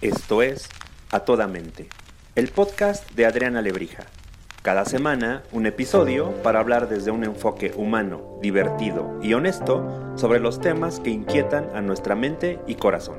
[0.00, 0.68] Esto es
[1.10, 1.88] A Toda Mente,
[2.36, 4.04] el podcast de Adriana Lebrija.
[4.62, 10.60] Cada semana un episodio para hablar desde un enfoque humano, divertido y honesto sobre los
[10.60, 13.18] temas que inquietan a nuestra mente y corazón.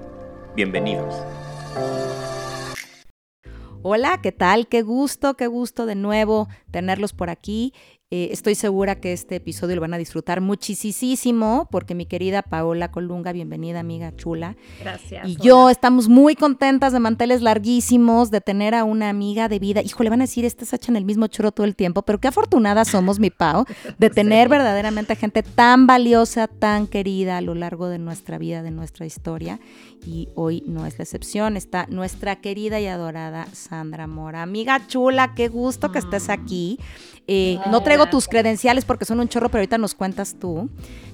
[0.56, 1.14] Bienvenidos.
[3.82, 4.70] Hola, ¿qué tal?
[4.70, 7.74] Qué gusto, qué gusto de nuevo tenerlos por aquí.
[8.12, 12.90] Eh, estoy segura que este episodio lo van a disfrutar muchísimo porque mi querida Paola
[12.90, 14.56] Colunga, bienvenida amiga chula.
[14.80, 15.28] Gracias.
[15.28, 19.84] Y yo estamos muy contentas de manteles larguísimos, de tener a una amiga de vida.
[19.84, 22.84] Híjole, van a decir, esta en el mismo choro todo el tiempo, pero qué afortunada
[22.84, 23.68] somos, mi Pao,
[24.00, 28.72] de tener verdaderamente gente tan valiosa, tan querida a lo largo de nuestra vida, de
[28.72, 29.60] nuestra historia.
[30.04, 34.42] Y hoy no es la excepción, está nuestra querida y adorada Sandra Mora.
[34.42, 36.80] Amiga chula, qué gusto que estés aquí.
[37.32, 40.68] Eh, no traigo tus credenciales porque son un chorro, pero ahorita nos cuentas tú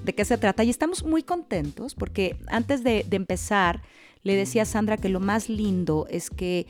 [0.05, 0.63] de qué se trata.
[0.63, 3.81] Y estamos muy contentos porque antes de, empezar,
[4.23, 6.67] le decía a Sandra que lo más lindo es que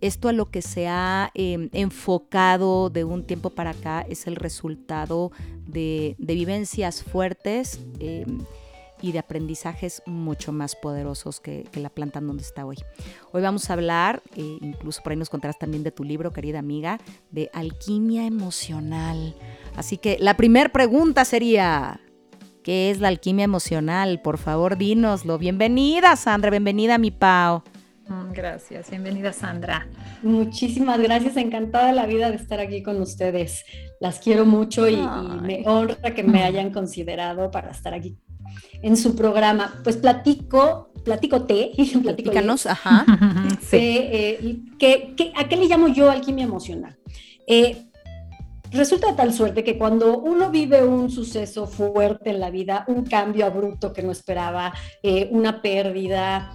[0.00, 4.34] esto a lo que se ha em, enfocado de un tiempo para acá es el
[4.34, 5.30] resultado
[5.68, 7.78] de, vivencias fuertes.
[8.00, 8.40] Em,
[9.02, 12.76] y de aprendizajes mucho más poderosos que, la planta en donde está hoy.
[13.32, 16.58] Hoy vamos a hablar, eh, incluso por ahí nos contarás también de tu libro, querida
[16.58, 16.98] amiga,
[17.30, 19.34] de alquimia emocional.
[19.76, 22.00] Así que la primera pregunta sería,
[22.62, 24.20] ¿qué es la alquimia emocional?
[24.20, 25.38] Por favor, dínoslo.
[25.38, 27.62] Bienvenida, Sandra, bienvenida, mi Pau.
[28.08, 29.88] Mm, gracias, bienvenida Sandra.
[30.22, 33.64] Muchísimas gracias, encantada la vida de estar aquí con ustedes.
[34.00, 38.18] Las quiero mucho y, y, me honra que me hayan considerado para estar aquí
[38.82, 39.80] en su programa.
[39.84, 41.72] Pues platico, platico té,
[42.02, 43.04] Platícanos, ajá.
[43.72, 44.58] Eh,
[45.36, 46.96] a qué le llamo yo alquimia emocional?
[47.46, 47.86] Eh,
[48.70, 53.04] resulta de tal suerte que cuando uno vive un suceso fuerte en la vida, un
[53.04, 54.72] cambio abrupto que no esperaba,
[55.02, 56.52] eh, una pérdida,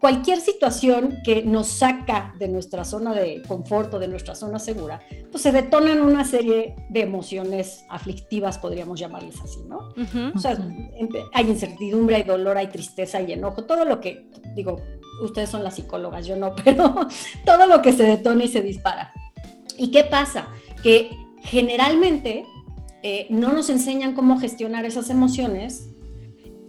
[0.00, 5.00] cualquier situación que nos saca de nuestra zona de confort o de nuestra zona segura,
[5.30, 9.92] pues se detonan una serie de emociones aflictivas, podríamos llamarles así, ¿no?
[10.34, 10.56] O sea,
[11.32, 14.80] hay incertidumbre, hay dolor, hay tristeza, hay enojo, todo lo que, digo,
[15.22, 16.94] ustedes son las psicólogas, yo no, pero
[17.44, 19.12] todo lo que se detona y se dispara.
[19.76, 20.48] ¿Y qué pasa?
[20.82, 21.10] Que
[21.42, 22.44] generalmente
[23.02, 25.90] eh, no nos enseñan cómo gestionar esas emociones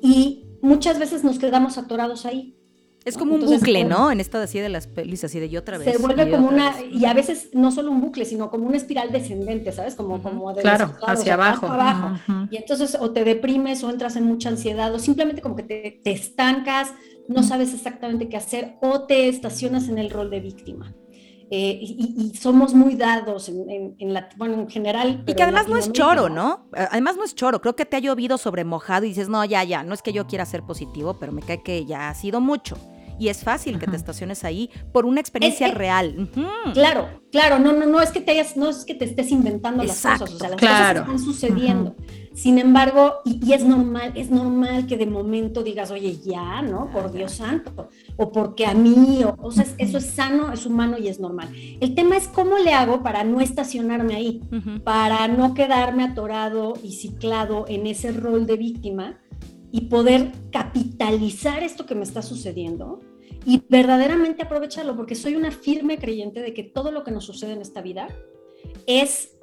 [0.02, 2.56] y muchas veces nos quedamos atorados ahí.
[3.06, 4.12] Es como un bucle, ¿no?
[4.12, 5.92] En esto así de las pelis, así de yo otra vez.
[5.92, 9.12] Se vuelve como una, y a veces no solo un bucle, sino como una espiral
[9.12, 9.96] descendente, ¿sabes?
[9.96, 11.68] Como, como de claro, hacia abajo.
[11.68, 12.18] abajo.
[12.52, 16.02] Y entonces o te deprimes o entras en mucha ansiedad o simplemente como que te,
[16.04, 16.94] te estancas,
[17.28, 20.94] no sabes exactamente qué hacer o te estacionas en el rol de víctima.
[21.52, 25.24] Eh, y, somos muy dados en, la, bueno, en general.
[25.26, 26.70] Y que además no es choro, ¿no?
[26.74, 27.62] Además no es choro.
[27.62, 30.14] Creo que te ha llovido sobre mojado y dices, no, ya, ya, no es que
[30.14, 32.78] yo quiera ser positivo, pero me cae que ya ha sido mucho
[33.20, 36.30] y es fácil que te estaciones ahí por una experiencia real.
[36.74, 39.98] Claro, claro, no, no, no es que te no es que te estés inventando las
[39.98, 41.96] cosas, o sea, las cosas están sucediendo.
[42.34, 46.90] Sin embargo, y, es normal, es normal que de momento digas, oye, ya, ¿no?
[46.90, 50.98] Por Dios santo, o porque a mí, o, o sea, eso es sano, es humano
[50.98, 51.50] y es normal.
[51.82, 54.42] El tema es cómo le hago para no estacionarme ahí,
[54.86, 59.20] para no quedarme atorado y ciclado en ese rol de víctima
[59.72, 63.02] y poder capitalizar esto que me está sucediendo
[63.46, 67.54] y verdaderamente aprovecharlo, porque soy una firme creyente de que todo lo que nos sucede
[67.54, 68.08] en esta vida
[68.86, 69.38] es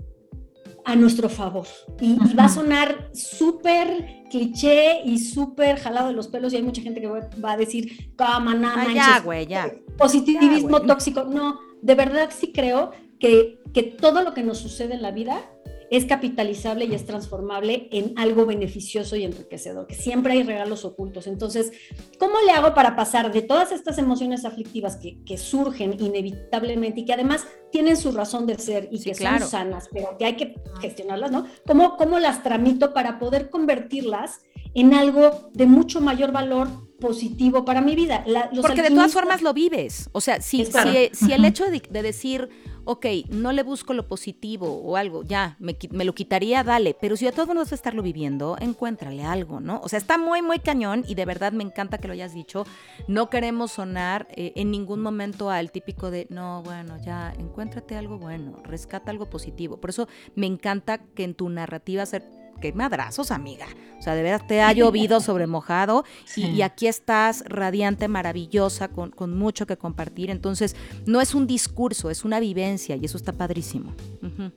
[0.85, 1.67] a nuestro favor.
[2.01, 6.81] Y, va a sonar súper cliché y súper jalado de los pelos y hay mucha
[6.81, 9.73] gente que va a decir, cama, nada, ah, ya, güey, ya.
[9.99, 11.25] Positivismo tóxico.
[11.25, 15.51] No, de verdad sí creo que, que todo lo que nos sucede en la vida
[15.91, 21.27] es capitalizable y es transformable en algo beneficioso y enriquecedor, que siempre hay regalos ocultos.
[21.27, 21.73] Entonces,
[22.19, 27.13] ¿cómo le hago para pasar de todas estas emociones aflictivas que, surgen inevitablemente y que
[27.13, 31.31] además tienen su razón de ser y que son sanas, pero que hay que gestionarlas,
[31.31, 31.47] ¿no?
[31.67, 34.41] ¿Cómo, ¿Cómo las tramito para poder convertirlas
[34.75, 36.69] en algo de mucho mayor valor
[37.01, 38.25] positivo para mi vida.
[38.61, 40.09] Porque de todas formas lo vives.
[40.13, 40.67] O sea, si,
[41.13, 42.49] si, el hecho de, decir,
[42.87, 46.97] ok, no le busco lo positivo o algo, ya, me, lo quitaría, dale.
[46.99, 49.81] Pero si de todos modos vas a estarlo viviendo, encuéntrale algo, ¿no?
[49.83, 52.65] O sea, está muy, muy cañón y de verdad me encanta que lo hayas dicho.
[53.09, 58.19] No queremos sonar eh, en ningún momento al típico de, no, bueno, ya, encuéntrate algo
[58.19, 59.79] bueno, rescata algo positivo.
[59.79, 63.67] Por eso me encanta que en tu narrativa ser qué madrazos, amiga.
[63.99, 66.05] O sea, de verdad te ha llovido sobre mojado
[66.37, 70.31] y, aquí estás radiante, maravillosa, con, mucho que compartir.
[70.31, 70.77] Entonces,
[71.07, 73.95] no es un discurso, es una vivencia y eso está padrísimo.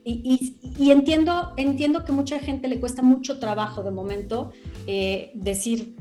[0.03, 4.51] y, entiendo, entiendo que mucha gente le cuesta mucho trabajo de momento
[4.87, 5.95] eh, decir,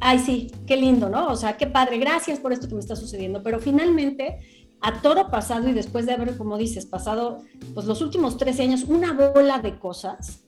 [0.00, 1.28] ay, sí, qué lindo, ¿no?
[1.28, 3.42] O sea, qué padre, gracias por esto que me está sucediendo.
[3.42, 4.38] Pero finalmente
[4.82, 8.84] a toro pasado y después de haber, como dices, pasado pues los últimos 13 años,
[8.84, 10.42] una bola de cosas,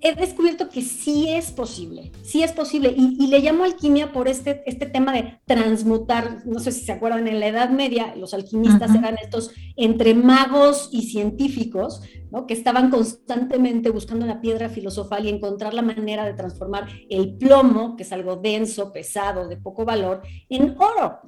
[0.00, 2.94] He, descubierto, que sí es posible, sí es posible.
[2.96, 6.46] Y, le llamo alquimia por este, este tema de transmutar.
[6.46, 10.88] No sé si se acuerdan, en la Edad Media los alquimistas eran estos entre magos
[10.92, 12.00] y científicos,
[12.30, 12.46] ¿no?
[12.46, 17.96] que estaban constantemente buscando la piedra filosofal y encontrar la manera de transformar el plomo,
[17.96, 21.18] que es algo denso, pesado, de poco valor, en oro.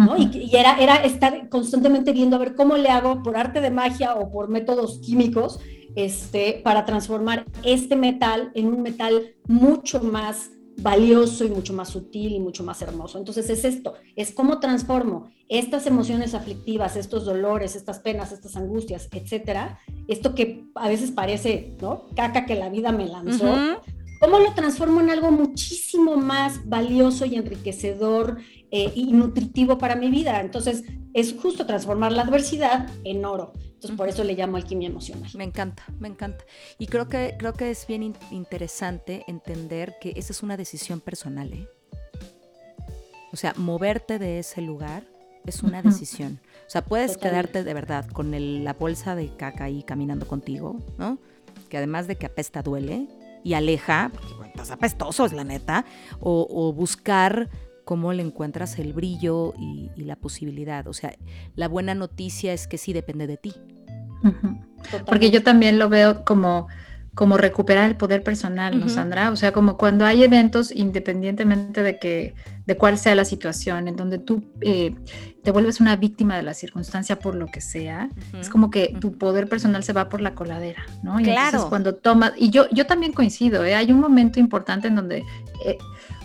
[0.00, 0.16] ¿No?
[0.16, 4.14] y, era, era estar constantemente viendo a ver cómo le hago por arte de magia
[4.14, 5.60] o por métodos químicos
[5.94, 12.32] este, para transformar este metal en un metal mucho más valioso y mucho más sutil
[12.32, 13.18] y mucho más hermoso.
[13.18, 19.08] Entonces es esto, es cómo transformo estas emociones aflictivas, estos dolores, estas penas, estas angustias,
[19.12, 22.06] etcétera, esto que a veces parece, ¿no?
[22.14, 23.52] Caca que la vida me lanzó,
[24.20, 28.38] ¿cómo lo transformo en algo muchísimo más valioso y enriquecedor
[28.70, 30.40] eh, y nutritivo para mi vida?
[30.40, 30.84] Entonces
[31.14, 33.52] es justo transformar la adversidad en oro.
[33.80, 35.30] Entonces, por eso le llamo alquimia emocional.
[35.34, 36.44] Me encanta, me encanta.
[36.78, 41.50] Y creo que, creo que es bien interesante entender que esa es una decisión personal.
[41.54, 41.66] ¿eh?
[43.32, 45.04] O sea, moverte de ese lugar
[45.46, 46.40] es una decisión.
[46.66, 51.18] O sea, puedes quedarte de verdad con la bolsa de caca ahí caminando contigo, ¿no?
[51.68, 53.08] Que además de que apesta duele
[53.42, 55.84] y aleja, porque bueno, estás apestoso, es la neta,
[56.20, 57.48] o, buscar
[57.90, 60.86] cómo le encuentras el brillo y, y, la posibilidad.
[60.86, 61.12] O sea,
[61.56, 63.52] la buena noticia es que sí depende de ti.
[65.06, 66.68] Porque yo también lo veo como,
[67.16, 69.32] como recuperar el poder personal, ¿no, Sandra?
[69.32, 73.96] O sea, como cuando hay eventos, independientemente de que, de cuál sea la situación, en
[73.96, 74.94] donde tú eh,
[75.42, 78.08] te vuelves una víctima de la circunstancia por lo que sea,
[78.38, 81.18] es como que tu poder personal se va por la coladera, ¿no?
[81.18, 81.46] Y claro.
[81.46, 83.74] entonces cuando tomas, y yo, yo también coincido, ¿eh?
[83.74, 85.24] hay un momento importante en donde
[85.66, 85.76] eh,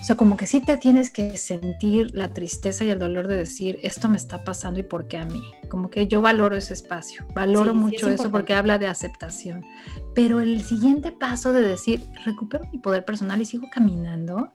[0.06, 3.80] sea, como que sí te tienes que sentir la tristeza y el dolor de decir,
[3.82, 5.42] esto me está pasando y por qué a mí.
[5.68, 9.66] Como que yo valoro ese espacio, valoro mucho eso porque habla de aceptación.
[10.14, 14.52] Pero el siguiente paso de decir, recupero mi poder personal y sigo caminando,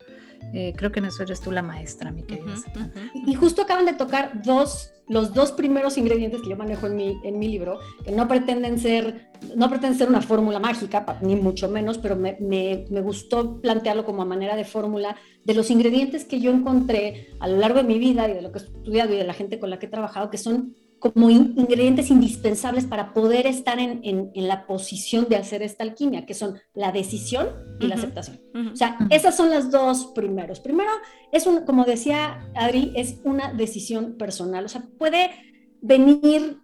[0.52, 2.54] eh, creo que en eso eres tú la maestra, mi querida.
[3.14, 7.20] Y justo acaban de tocar dos, los dos primeros ingredientes que yo manejo en mi,
[7.22, 11.68] en mi libro, que no pretenden ser, no pretenden ser una fórmula mágica, ni mucho
[11.68, 16.24] menos, pero me, me, me gustó plantearlo como a manera de fórmula de los ingredientes
[16.24, 19.14] que yo encontré a lo largo de mi vida y de lo que he estudiado
[19.14, 23.14] y de la gente con la que he trabajado, que son como ingredientes indispensables para
[23.14, 27.48] poder estar en, en, la posición de hacer esta alquimia, que son la decisión
[27.80, 28.38] y la aceptación.
[28.70, 30.60] O sea, esas son las dos primeros.
[30.60, 30.90] Primero,
[31.32, 34.66] es un, como decía Adri, es una decisión personal.
[34.66, 35.30] O sea, puede
[35.80, 36.59] venir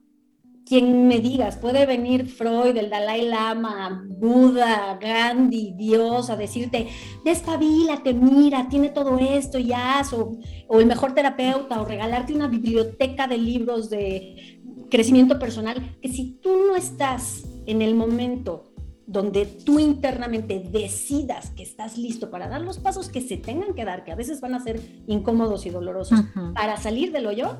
[0.67, 6.89] quien me digas, puede venir Freud, el Dalai Lama, Buda, Gandhi, Dios, a decirte,
[7.25, 10.33] despabilate, mira, tiene todo esto y haz, o,
[10.67, 16.33] o, el mejor terapeuta, o regalarte una biblioteca de libros de crecimiento personal, que si
[16.43, 18.73] tú no estás en el momento
[19.07, 23.85] donde tú internamente decidas que estás listo para dar los pasos que se tengan que
[23.85, 26.19] dar, que a veces van a ser incómodos y dolorosos,
[26.55, 27.57] para salir del hoyo,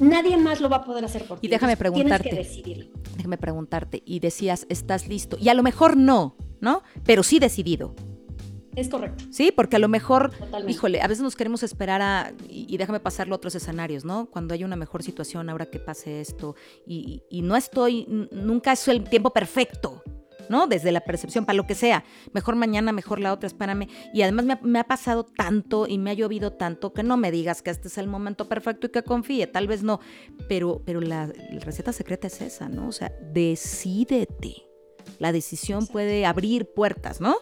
[0.00, 1.46] nadie más lo va a poder hacer por ti.
[1.46, 2.30] Y déjame preguntarte.
[2.30, 2.90] Tienes que decidirlo.
[3.16, 4.02] Déjame preguntarte.
[4.04, 5.36] Y decías, estás listo.
[5.40, 6.82] Y a lo mejor no, ¿no?
[7.04, 7.94] Pero sí decidido.
[8.76, 9.24] Es correcto.
[9.30, 10.30] Sí, porque a lo mejor,
[10.68, 14.26] híjole, a veces nos queremos esperar a, y, déjame pasarlo a otros escenarios, ¿no?
[14.30, 16.54] Cuando hay una mejor situación, ahora que pase esto,
[16.86, 20.04] y, y no estoy, nunca es el tiempo perfecto,
[20.48, 20.66] ¿no?
[20.66, 22.04] Desde la percepción, para lo que sea.
[22.32, 23.88] Mejor mañana, mejor la otra, espérame.
[24.12, 27.62] Y además me ha, pasado tanto y me ha llovido tanto que no me digas
[27.62, 30.00] que este es el momento perfecto y que confíe, tal vez no.
[30.48, 31.26] Pero, pero la,
[31.60, 32.88] receta secreta es esa, ¿no?
[32.88, 34.64] O sea, decídete.
[35.18, 37.36] La decisión puede abrir puertas, ¿no?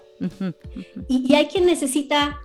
[1.09, 2.41] y, hay quien necesita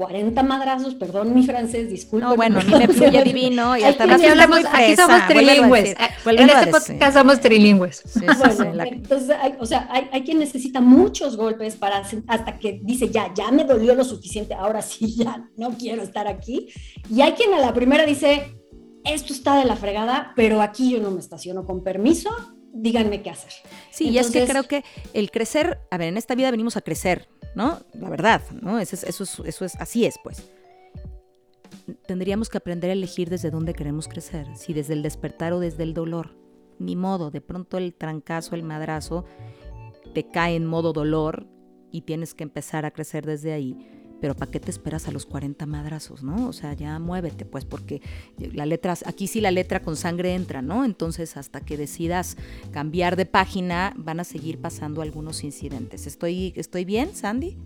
[0.00, 2.24] 40 madrazos, perdón mi francés, disculpe.
[2.24, 5.94] No, bueno, a mí me fluye divino y hasta aquí, hablamos, aquí somos trilingües.
[6.24, 8.02] En este podcast somos trilingües.
[8.14, 13.10] bueno, entonces, hay, o sea, hay, hay, quien necesita muchos golpes para hasta que dice,
[13.10, 16.68] ya, ya me dolió lo suficiente, ahora sí, ya no quiero estar aquí.
[17.14, 18.56] Y hay quien a la primera dice,
[19.04, 22.30] esto está de la fregada, pero aquí yo no me estaciono con permiso,
[22.72, 23.52] díganme qué hacer.
[23.90, 26.80] Sí, y es que creo que el crecer, a ver, en esta vida venimos a
[26.80, 27.80] crecer, ¿no?
[27.94, 28.78] La verdad, ¿no?
[28.78, 30.48] Eso es, eso es, eso es así es, pues.
[32.06, 35.82] Tendríamos que aprender a elegir desde dónde queremos crecer, si desde el despertar o desde
[35.82, 36.36] el dolor.
[36.78, 39.24] Ni modo, de pronto el trancazo, el madrazo,
[40.14, 41.46] te cae en modo dolor
[41.90, 43.76] y tienes que empezar a crecer desde ahí.
[44.20, 46.48] Pero ¿para qué te esperas a los 40 madrazos, no?
[46.48, 48.02] O sea, ya muévete, pues, porque
[48.38, 50.84] la letra, aquí sí la letra con sangre entra, ¿no?
[50.84, 52.36] Entonces, hasta que decidas
[52.70, 56.06] cambiar de página, van a seguir pasando algunos incidentes.
[56.06, 57.56] ¿Estoy, estoy bien, Sandy?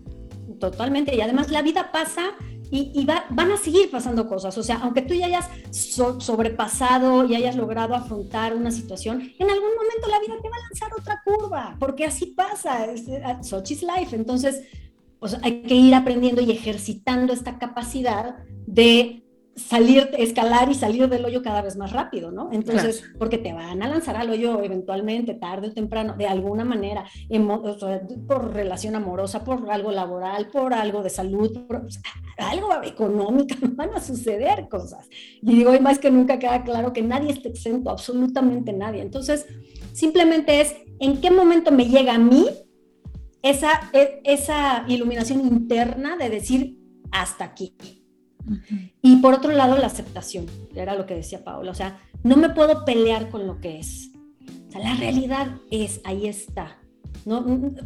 [0.59, 1.15] Totalmente.
[1.15, 2.31] Y además la vida pasa
[2.71, 4.57] y, van a seguir pasando cosas.
[4.57, 9.69] O sea, aunque tú ya hayas sobrepasado y hayas logrado afrontar una situación, en algún
[9.75, 12.87] momento la vida te va a lanzar otra curva, porque así pasa.
[13.41, 14.15] Such is life.
[14.15, 14.63] Entonces,
[15.25, 18.35] pues hay que ir aprendiendo y ejercitando esta capacidad
[18.67, 19.23] de
[19.55, 22.49] salir, escalar y salir del hoyo cada vez más rápido, ¿no?
[22.51, 27.05] Entonces, porque te van a lanzar al hoyo eventualmente, tarde o temprano, de alguna manera,
[28.27, 31.87] por relación amorosa, por algo laboral, por algo de salud, por
[32.37, 35.09] algo económico, van a suceder cosas.
[35.41, 39.01] Y digo, hoy más que nunca queda claro que nadie está exento, absolutamente nadie.
[39.01, 39.47] Entonces,
[39.91, 42.45] simplemente es en qué momento me llega a mí
[43.49, 46.77] esa, e, esa iluminación interna de decir
[47.11, 47.75] hasta aquí
[49.01, 52.49] y por otro lado, la aceptación, era lo que decía Paola, o sea, no me
[52.49, 54.11] puedo pelear con lo que es.
[54.67, 56.77] O sea, la realidad es, ahí está.
[57.25, 57.43] ¿no?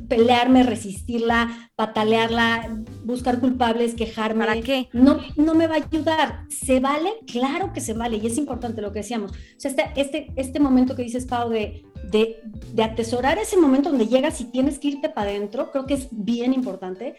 [0.10, 4.46] Pelearme, resistirla, patalearla, buscar culpables, quejarme.
[4.46, 4.90] ¿Para qué?
[4.92, 6.46] No, no me va a ayudar.
[6.50, 7.10] ¿Se vale?
[7.26, 8.18] Claro que se vale.
[8.18, 9.32] Y es importante lo que decíamos.
[9.32, 12.42] O sea, este, este, este momento que dices, Pau, de, de,
[12.74, 16.08] de, atesorar ese momento donde llegas y tienes que irte para adentro, creo que es
[16.12, 17.16] bien importante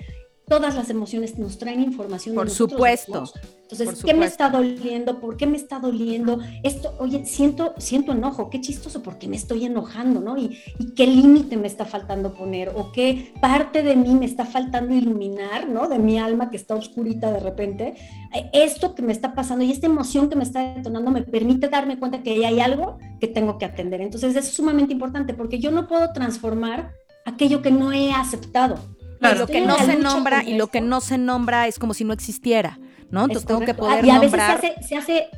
[0.51, 2.35] todas las emociones nos traen información.
[2.35, 3.23] Por supuesto.
[3.71, 5.21] Entonces, ¿qué me está doliendo?
[5.21, 6.41] ¿Por qué me está doliendo?
[6.65, 10.37] Esto, oye, siento, siento enojo, qué chistoso, ¿por qué me estoy enojando, no?
[10.37, 10.59] Y,
[10.97, 15.69] qué límite me está faltando poner, o qué parte de mí me está faltando iluminar,
[15.69, 15.89] ¿no?
[15.89, 17.95] De mi alma que está oscurita de repente.
[18.35, 21.69] Eh, esto que me está pasando y esta emoción que me está detonando me permite
[21.69, 24.01] darme cuenta que hay algo que tengo que atender.
[24.01, 26.91] Entonces, es sumamente importante porque yo no puedo transformar
[27.25, 28.75] aquello que no he aceptado
[29.21, 32.05] y lo que no se nombra y lo que no se nombra es como si
[32.05, 32.79] no existiera,
[33.11, 33.23] ¿no?
[33.23, 34.41] Entonces tengo que poder y a veces
[34.87, 35.29] se hace,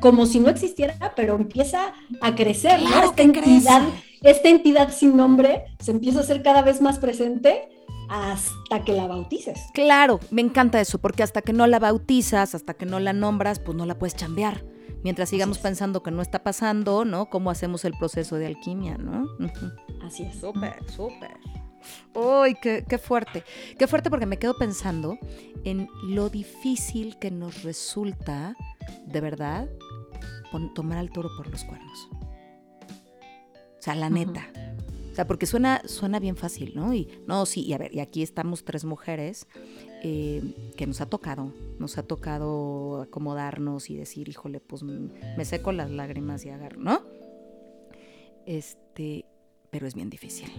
[0.00, 3.02] como si no existiera, pero empieza a crecer, ¿no?
[3.04, 3.82] Esta entidad,
[4.22, 7.68] esta entidad sin nombre se empieza a hacer cada vez más presente
[8.08, 9.58] hasta que la bautices.
[9.72, 13.58] Claro, me encanta eso, porque hasta que no la bautizas, hasta que no la nombras,
[13.58, 14.64] pues no la puedes chambear.
[15.02, 17.26] Mientras sigamos pensando que no está pasando, ¿no?
[17.26, 19.26] ¿Cómo hacemos el proceso de alquimia, no?
[20.04, 20.36] Así es.
[20.36, 21.32] Súper, súper.
[22.14, 23.44] ¡Uy, qué, qué, fuerte!
[23.78, 25.18] Qué fuerte porque me quedo pensando
[25.64, 28.56] en lo difícil que nos resulta,
[29.06, 29.68] de verdad,
[30.74, 32.08] tomar al toro por los cuernos.
[33.78, 34.50] O sea, la neta.
[35.10, 36.94] O sea, porque suena, suena bien fácil, ¿no?
[36.94, 39.46] Y no, sí, y a ver, y aquí estamos tres mujeres
[40.02, 45.72] eh, que nos ha tocado, nos ha tocado acomodarnos y decir, híjole, pues me seco
[45.72, 47.02] las lágrimas y agarro, ¿no?
[48.46, 49.26] Este,
[49.70, 50.50] pero es bien difícil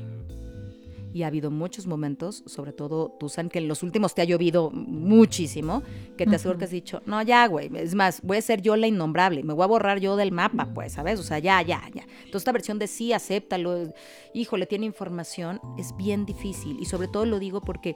[1.14, 4.26] y ha habido muchos momentos, sobre todo tú, San, que en los últimos te ha
[4.26, 5.84] llovido muchísimo,
[6.18, 8.76] que te aseguro que has dicho, no, ya, güey, es más, voy a ser yo
[8.76, 11.20] la innombrable, me voy a borrar yo del mapa, pues, ¿sabes?
[11.20, 12.04] O sea, ya, ya, ya.
[12.04, 13.94] Entonces, esta versión de sí, acéptalo,
[14.34, 16.78] híjole, tiene información, es bien difícil.
[16.80, 17.96] Y sobre todo lo digo porque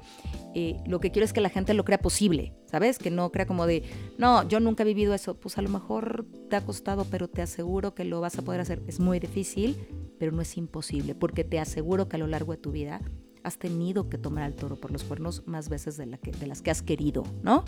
[0.54, 3.00] eh, lo que quiero es que la gente lo crea posible, ¿sabes?
[3.00, 3.84] Que no crea como de,
[4.18, 5.40] no, yo nunca he vivido eso.
[5.40, 8.62] Pues a lo mejor te ha costado, pero te aseguro que lo vas a poder
[8.62, 8.84] hacer.
[8.88, 9.76] Es muy difícil,
[10.20, 13.02] pero no es imposible, porque te aseguro que a lo largo de tu vida
[13.44, 16.48] has tenido que tomar al toro por los cuernos más veces de, la que, de
[16.48, 17.64] las que has querido, ¿no?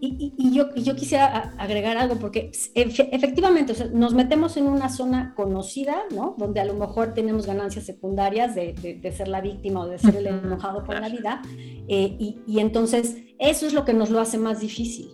[0.00, 6.34] Y, yo, yo, quisiera agregar algo, porque efectivamente nos metemos en una zona conocida, ¿no?
[6.36, 10.16] Donde a lo mejor tenemos ganancias secundarias de, de, ser la víctima o de ser
[10.16, 11.40] el enojado por la vida,
[11.88, 15.08] eh, y, y entonces eso es lo que nos lo hace más difícil.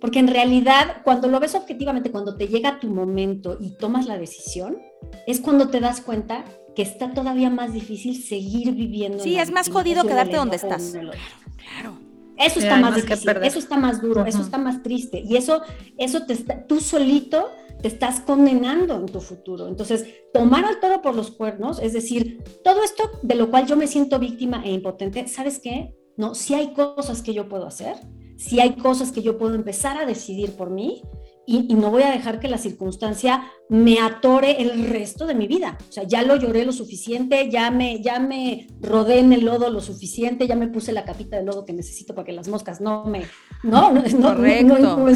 [0.00, 4.16] Porque en realidad, cuando lo ves objetivamente, cuando te llega tu momento y tomas la
[4.16, 4.78] decisión,
[5.26, 9.22] es cuando te das cuenta que está todavía más difícil seguir viviendo.
[9.22, 10.90] Sí, es más jodido quedarte donde estás.
[10.92, 11.10] Claro,
[11.56, 11.98] claro.
[12.36, 15.22] Eso está más difícil, eso está más duro, eso está más triste.
[15.28, 15.60] Y eso,
[15.98, 17.50] eso te está, tú solito
[17.82, 19.68] te estás condenando en tu futuro.
[19.68, 23.76] Entonces, tomar al todo por los cuernos, es decir, todo esto de lo cual yo
[23.76, 25.94] me siento víctima e impotente, ¿sabes qué?
[26.16, 27.96] No, si hay cosas que yo puedo hacer,
[28.36, 31.02] si hay cosas que yo puedo empezar a decidir por mí
[31.50, 35.78] y, no voy a dejar que la circunstancia me atore el resto de mi vida.
[35.88, 39.68] O sea, ya lo lloré lo suficiente, ya me, ya me rodé en el lodo
[39.68, 42.80] lo suficiente, ya me puse la capita de lodo que necesito para que las moscas
[42.80, 43.22] no me,
[43.64, 45.06] no, no, no, no,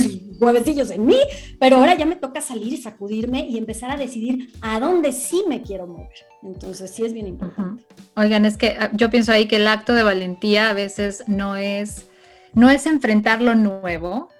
[0.40, 1.18] huevecillos en mí,
[1.60, 5.44] pero ahora ya me toca salir y sacudirme y empezar a decidir a dónde sí
[5.48, 6.08] me quiero mover.
[6.42, 7.84] Entonces, sí es bien importante.
[8.16, 11.54] Oigan, es que ah, yo pienso ahí que el acto de valentía a veces no
[11.54, 12.08] es,
[12.54, 14.30] no es enfrentar lo nuevo,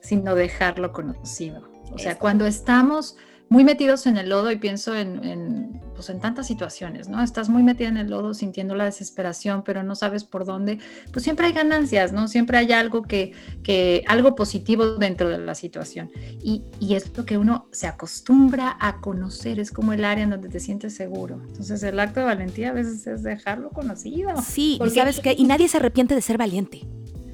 [0.00, 1.68] sino dejarlo conocido.
[1.92, 3.16] O sea, cuando estamos
[3.52, 7.22] muy metidos en el lodo y pienso en, pues en tantas situaciones, ¿no?
[7.22, 10.78] Estás muy metida en el lodo sintiendo la desesperación, pero no sabes por dónde,
[11.12, 12.28] pues siempre hay ganancias, ¿no?
[12.28, 16.10] Siempre hay algo que, que algo positivo dentro de la situación.
[16.42, 20.30] Y, y es lo que uno se acostumbra a conocer, es como el área en
[20.30, 21.42] donde te sientes seguro.
[21.48, 24.30] Entonces el acto de valentía a veces es dejarlo conocido.
[24.40, 26.86] Sí, porque sabes que, y nadie se arrepiente de ser valiente.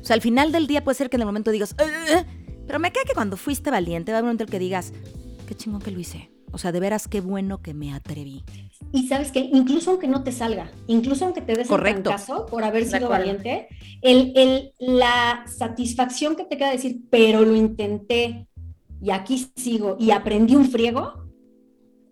[0.09, 1.77] Sea, al final del día puede ser que en el momento digas,
[2.67, 4.95] pero me cae que cuando fuiste valiente va a haber un momento el que digas,
[5.47, 6.31] qué chingón que lo hice.
[6.51, 8.43] O sea, de veras qué bueno que me atreví.
[8.91, 12.65] Y sabes que incluso aunque no te salga, incluso aunque te des un caso por
[12.65, 13.69] haber sido valiente,
[14.01, 18.49] el, el, la satisfacción que te queda decir, pero lo intenté
[19.03, 21.29] y aquí sigo y aprendí un friego,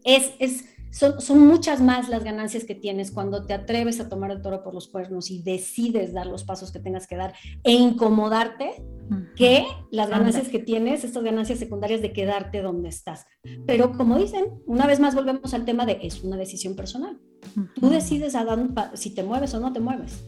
[0.04, 4.40] es, es, son, muchas más las ganancias que tienes cuando te atreves a tomar el
[4.40, 7.34] toro por los cuernos y decides dar los pasos que tengas que dar
[7.64, 8.82] e incomodarte
[9.36, 13.26] que las ganancias que tienes, estas ganancias secundarias de quedarte donde estás.
[13.66, 17.20] Pero como dicen, una vez más volvemos al tema de es una decisión personal.
[17.74, 18.46] Tú decides a
[18.94, 20.24] si te mueves o no te mueves.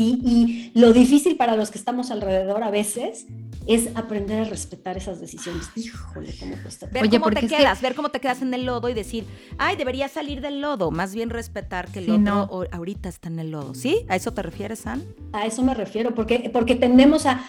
[0.00, 3.26] Y, lo difícil para los que estamos alrededor a veces
[3.66, 5.68] es aprender a respetar esas decisiones.
[5.76, 6.86] Híjole, cómo cuesta.
[6.86, 9.26] Ver Oye, cómo te quedas, ver cómo te quedas en el lodo y decir,
[9.58, 10.90] ay, debería salir del lodo.
[10.90, 13.74] Más bien respetar que el otro ahorita está en el lodo.
[13.74, 14.04] ¿Sí?
[14.08, 15.04] ¿A eso te refieres, San?
[15.32, 17.44] A eso me refiero, porque, porque tendemos a,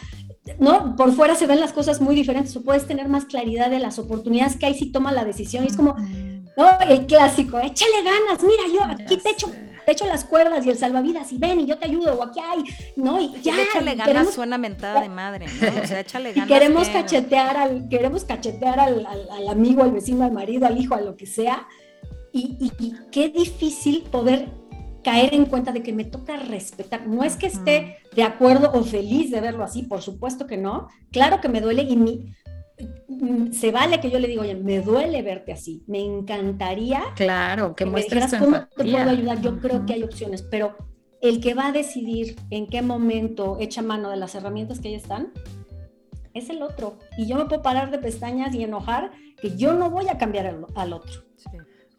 [0.59, 0.95] ¿no?
[0.95, 3.97] Por fuera se ven las cosas muy diferentes, o puedes tener más claridad de las
[3.97, 5.63] oportunidades que hay si toma la decisión.
[5.63, 6.79] Y es como, ¿no?
[6.87, 9.49] El clásico, échale ganas, mira, yo aquí te echo
[9.91, 12.39] te echo las cuerdas y el salvavidas y ven y yo te ayudo o aquí
[12.39, 12.63] hay,
[12.95, 13.19] ¿no?
[13.19, 13.61] Y ya.
[13.61, 15.81] échale ganas suena mentada de madre, ¿no?
[15.81, 16.49] O sea, échale ganas.
[16.49, 20.95] Y queremos cachetear al, queremos cachetear al, al, amigo, al vecino, al marido, al hijo,
[20.95, 21.67] a lo que sea.
[22.31, 24.47] Y, y, qué difícil poder
[25.03, 27.05] caer en cuenta de que me toca respetar.
[27.05, 30.87] No es que esté de acuerdo o feliz de verlo así, por supuesto que no.
[31.11, 32.33] Claro que me duele y mi,
[33.51, 37.03] se vale que yo le digo, oye, me duele verte así, me encantaría.
[37.15, 39.41] Claro, que, muestres cómo te puedo ayudar.
[39.41, 40.75] Yo creo que hay opciones, pero
[41.21, 44.95] el que va a decidir en qué momento echa mano de las herramientas que ahí
[44.95, 45.31] están,
[46.33, 46.97] es el otro.
[47.17, 50.47] Y yo me puedo parar de pestañas y enojar que yo no voy a cambiar
[50.75, 51.21] al, otro.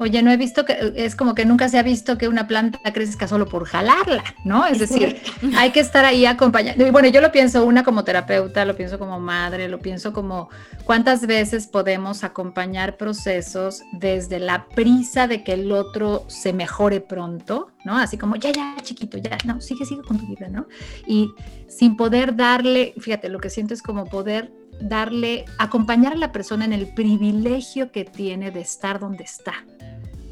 [0.02, 2.78] Oye, no he visto que es como que nunca se ha visto que una planta
[2.92, 4.66] crezca solo por jalarla, ¿no?
[4.66, 5.20] Es decir,
[5.56, 6.86] hay que estar ahí acompañando.
[6.86, 10.48] Y bueno, yo lo pienso una como terapeuta, lo pienso como madre, lo pienso como
[10.84, 17.70] cuántas veces podemos acompañar procesos desde la prisa de que el otro se mejore pronto,
[17.84, 17.96] ¿no?
[17.96, 20.66] Así como, ya, ya, chiquito, ya, no, sigue, sigue con tu vida, ¿no?
[21.06, 21.30] Y
[21.68, 26.64] sin poder darle, fíjate, lo que siento es como poder darle, acompañar a la persona
[26.64, 29.54] en el privilegio que tiene de estar donde está,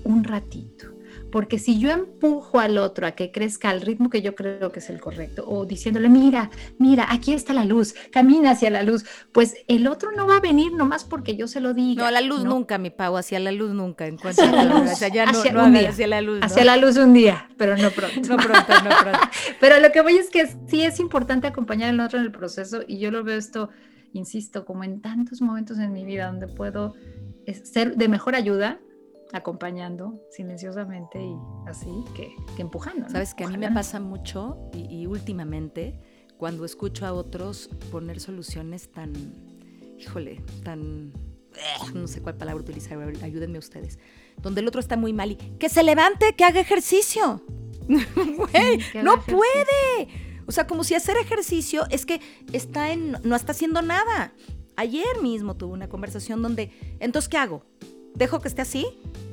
[0.05, 1.01] un ratito.
[1.31, 4.81] Porque si yo empujo al otro a que crezca al ritmo que yo creo que
[4.81, 9.05] es el correcto, o diciéndole, mira, mira, aquí está la luz, camina hacia la luz,
[9.33, 12.05] pues el otro no va a venir nomás porque yo se lo diga.
[12.05, 14.07] No, la luz nunca, mi Pau, hacia la luz nunca.
[14.07, 14.91] En cuanto hacia la luz.
[14.91, 16.41] Hacia, hacia, no, hacia la luz.
[16.43, 18.21] Hacia la luz un día, pero no pronto.
[18.29, 19.21] no pronto, no pronto.
[19.61, 22.83] pero lo que voy es que sí es importante acompañar al otro en el proceso
[22.87, 23.71] y yo lo veo esto,
[24.13, 26.95] insisto, como en tantos momentos en mi vida donde puedo
[27.65, 28.81] ser de mejor ayuda
[29.33, 33.09] acompañando silenciosamente y así que, empujando.
[33.09, 36.01] Sabes que a mí me pasa mucho y, últimamente
[36.37, 39.13] cuando escucho a otros poner soluciones tan,
[39.99, 41.13] híjole, tan,
[41.93, 43.99] no sé cuál palabra utilizar, ayúdenme ustedes,
[44.41, 47.43] donde el otro está muy mal y que se levante, que haga ejercicio.
[47.89, 50.09] no puede.
[50.47, 52.21] O sea, como si hacer ejercicio es que
[52.53, 54.33] está en, no está haciendo nada.
[54.77, 57.65] Ayer mismo tuve una conversación donde, entonces, ¿qué hago?
[58.15, 58.87] ¿Dejo que esté así?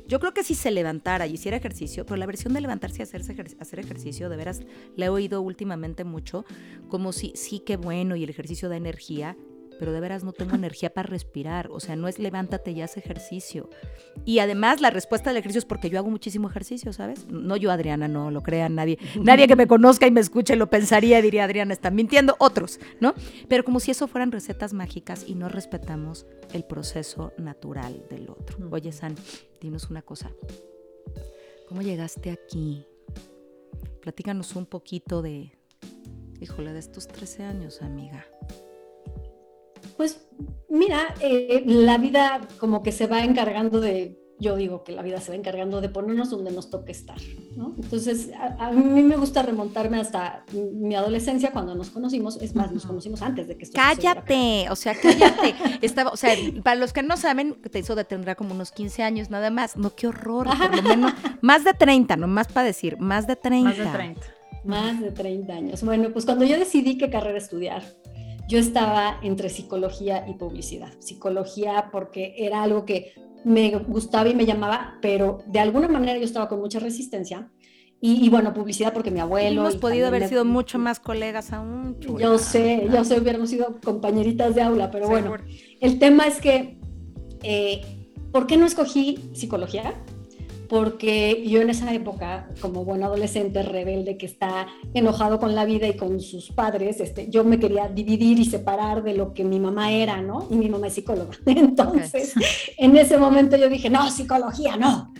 [0.06, 3.02] Yo creo que si se levantara y hiciera ejercicio, pero la versión de levantarse y
[3.02, 4.62] hacer ejercicio, de veras,
[4.96, 6.46] la he oído últimamente mucho,
[6.88, 9.36] como si sí, qué bueno y el ejercicio da energía,
[9.78, 11.68] pero de veras no tengo energía para respirar.
[11.70, 13.70] O sea, no es levántate y haz ejercicio.
[14.24, 17.28] Y además la respuesta del ejercicio es porque yo hago muchísimo ejercicio, ¿sabes?
[17.28, 18.98] No yo, Adriana, no lo crean nadie.
[19.22, 22.36] Nadie que me conozca y me escuche lo pensaría, diría, Adriana, están mintiendo.
[22.38, 23.14] Otros, ¿no?
[23.48, 28.58] Pero como si eso fueran recetas mágicas y no respetamos el proceso natural del otro.
[28.70, 29.14] Oye, San,
[29.60, 30.30] dinos una cosa.
[31.68, 32.86] ¿Cómo llegaste aquí?
[34.00, 35.52] Platícanos un poquito de,
[36.40, 38.24] híjole, de estos 13 años, amiga.
[39.96, 40.28] Pues
[40.68, 45.20] mira, eh, la vida como que se va encargando de yo digo que la vida
[45.20, 47.18] se va encargando de ponernos donde nos toque estar,
[47.56, 47.74] ¿no?
[47.76, 52.86] Entonces, a, mí me gusta remontarme hasta mi adolescencia cuando nos conocimos, es más, nos
[52.86, 55.54] conocimos antes de que esto Cállate, o sea, cállate.
[55.82, 59.02] Estaba, o sea, para los que no saben, te hizo de tendrá como unos 15
[59.02, 59.76] años nada más.
[59.76, 63.68] No, qué horror, por lo menos más de 30, nomás para decir, más de 30.
[63.68, 64.26] Más de 30.
[64.64, 65.82] Más de 30 años.
[65.82, 67.82] Bueno, pues cuando yo decidí qué carrera estudiar,
[68.48, 70.90] yo estaba entre psicología y publicidad.
[71.00, 73.12] Psicología porque era algo que
[73.44, 77.50] me gustaba y me llamaba, pero de alguna manera yo estaba con mucha resistencia.
[78.00, 79.62] Y, bueno, publicidad porque mi abuelo.
[79.62, 81.98] Hemos podido haber sido mucho más colegas aún.
[82.00, 85.34] Yo sé, yo sé, hubiéramos sido compañeritas de aula, pero bueno,
[85.80, 86.78] el tema es que,
[87.42, 87.82] eh,
[88.30, 89.94] ¿por qué no escogí psicología?
[90.68, 95.86] Porque yo en esa época, como buen adolescente rebelde que está enojado con la vida
[95.86, 99.58] y con sus padres, este, yo me quería dividir y separar de lo que mi
[99.58, 100.46] mamá era, ¿no?
[100.50, 101.36] Y mi mamá es psicóloga.
[101.46, 102.34] Entonces,
[102.76, 105.12] en ese momento yo dije, no, psicología, no.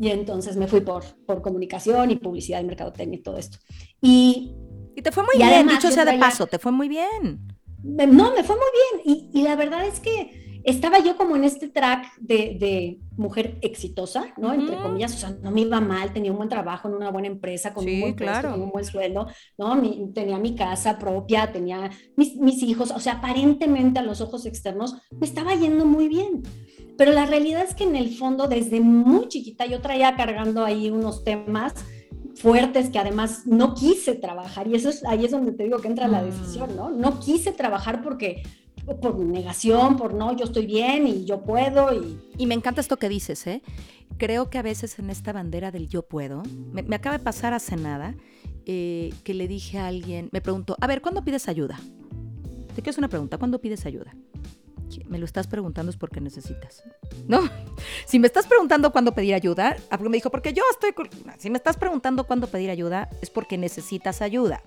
[0.00, 3.58] Y entonces me fui por, por comunicación y publicidad y mercadotecnia y todo esto.
[4.00, 4.54] Y,
[4.94, 7.40] y te fue muy bien, dicho sea de paso, te fue muy bien.
[7.82, 9.02] No, me fue muy bien.
[9.04, 14.32] Y, y la verdad es que estaba yo como en este track de, mujer exitosa,
[14.36, 14.52] ¿no?
[14.54, 17.26] Entre comillas, o sea, no me iba mal, tenía un buen trabajo en una buena
[17.26, 19.82] empresa, con un buen puesto, con un buen sueldo, ¿no?
[20.14, 24.96] tenía mi casa propia, tenía mis, mis, hijos, o sea, aparentemente a los ojos externos
[25.10, 26.42] me estaba yendo muy bien.
[26.96, 30.90] Pero la realidad es que en el fondo, desde muy chiquita, yo traía cargando ahí
[30.90, 31.74] unos temas
[32.38, 35.88] fuertes que además no quise trabajar y eso es ahí es donde te digo que
[35.88, 36.26] entra la mm.
[36.26, 36.90] decisión, ¿no?
[36.90, 38.42] No quise trabajar porque
[38.96, 41.92] por negación, por no, yo estoy bien y yo puedo.
[41.92, 43.62] Y, y me encanta esto que dices, ¿eh?
[44.16, 47.76] Creo que a veces en esta bandera del yo puedo, me, acaba de pasar hace
[47.76, 48.14] nada
[48.66, 51.78] eh, que le dije a alguien, me preguntó, a ver, ¿cuándo pides ayuda?
[52.74, 54.14] Te quiero hacer una pregunta, ¿cuándo pides ayuda?
[55.06, 56.82] Me lo estás preguntando es porque necesitas.
[57.26, 57.42] ¿No?
[58.06, 60.94] Si me estás preguntando cuándo pedir ayuda, ah, me dijo, porque yo estoy...
[61.36, 64.62] Si me estás preguntando cuándo pedir ayuda, es porque necesitas ayuda.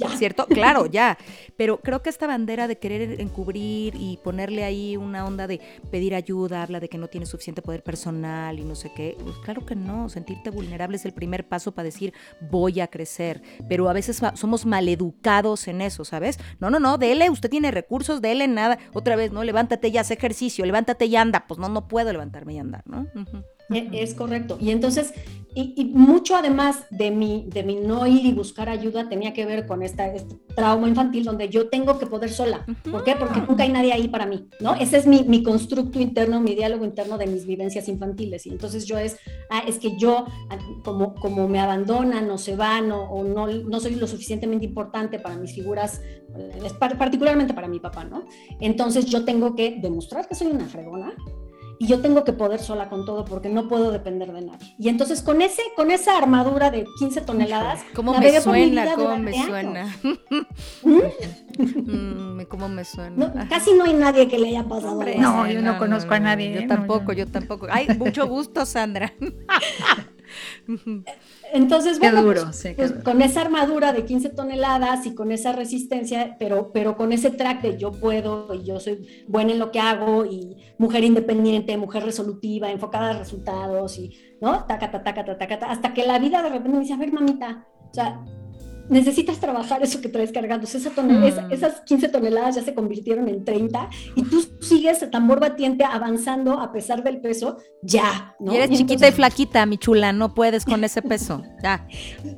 [0.18, 0.46] ¿Cierto?
[0.46, 1.18] Claro, ya.
[1.56, 6.14] Pero creo que esta bandera de querer encubrir y ponerle ahí una onda de pedir
[6.14, 9.16] ayuda, habla de que no tiene suficiente poder personal y no sé qué.
[9.22, 10.08] Pues claro que no.
[10.08, 12.12] Sentirte vulnerable es el primer paso para decir
[12.50, 13.42] voy a crecer.
[13.68, 16.38] Pero a veces somos maleducados en eso, ¿sabes?
[16.58, 18.78] No, no, no, dele, usted tiene recursos, dele nada.
[18.92, 19.44] Otra vez, ¿no?
[19.44, 21.44] Levántate y haz ejercicio, levántate y anda.
[21.46, 23.06] Pues no, no puedo levantarme y andar, ¿no?
[23.14, 24.58] E, es correcto.
[24.60, 25.12] Y entonces,
[25.54, 29.66] y, mucho además de mi, de mi no ir y buscar ayuda tenía que ver
[29.66, 32.64] con esta, este trauma infantil donde yo tengo que poder sola.
[32.88, 33.16] ¿Por qué?
[33.16, 34.74] Porque nunca hay nadie ahí para mí, ¿no?
[34.74, 38.46] Ese es mi, mi constructo interno, mi diálogo interno de mis vivencias infantiles.
[38.46, 39.16] Y entonces yo es,
[39.50, 43.80] ah, es que yo, ah, como, como me abandonan o se van o, no, no
[43.80, 46.00] soy lo suficientemente importante para mis figuras,
[46.78, 48.24] particularmente para mi papá, ¿no?
[48.60, 51.14] Entonces yo tengo que demostrar que soy una fregona
[51.80, 54.74] y yo tengo que poder sola con todo porque no puedo depender de nadie.
[54.78, 58.94] Y entonces con ese con esa armadura de 15 toneladas, ¿cómo me suena?
[58.94, 59.96] ¿Cómo me suena?
[61.58, 63.48] Mm, ¿Cómo me suena?
[63.48, 65.02] casi no hay nadie que le haya pasado.
[65.18, 66.52] no, yo no, conozco a nadie.
[66.52, 66.66] Yo ¿eh?
[66.66, 67.66] tampoco, yo tampoco.
[67.70, 69.12] Ay, mucho gusto, Sandra.
[71.52, 76.70] Entonces, bueno, pues, pues, con esa armadura de 15 toneladas y con esa resistencia, pero,
[76.72, 80.24] pero con ese track de yo puedo y yo soy buena en lo que hago
[80.24, 84.64] y mujer independiente, mujer resolutiva, enfocada a resultados y, ¿no?
[84.66, 87.12] Taca, taca, taca, taca, taca, hasta que la vida de repente me dice, a ver,
[87.12, 88.24] mamita, o sea,
[88.90, 90.66] necesitas trabajar eso que traes cargando.
[90.66, 91.52] Mm.
[91.52, 96.72] esas 15 toneladas ya se convirtieron en 30 y tú sigues tambor batiente avanzando a
[96.72, 98.34] pesar del peso, ya.
[98.38, 98.52] ¿no?
[98.52, 101.86] Y eres chiquita y flaquita, mi chula, no puedes con ese peso, ya.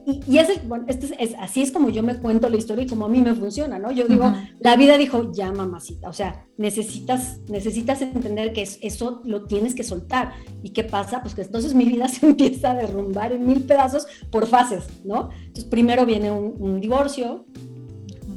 [0.06, 3.08] Y, bueno, este es, así es como yo me cuento la historia y como a
[3.08, 3.90] mí me funciona, ¿no?
[3.90, 9.44] Yo digo, la vida dijo, ya mamacita, o sea, necesitas, necesitas entender que eso lo
[9.46, 10.32] tienes que soltar.
[10.62, 11.22] ¿Y qué pasa?
[11.22, 15.30] Pues que entonces mi vida se empieza a derrumbar en mil pedazos por fases, ¿no?
[15.38, 17.46] Entonces primero viene un un, divorcio.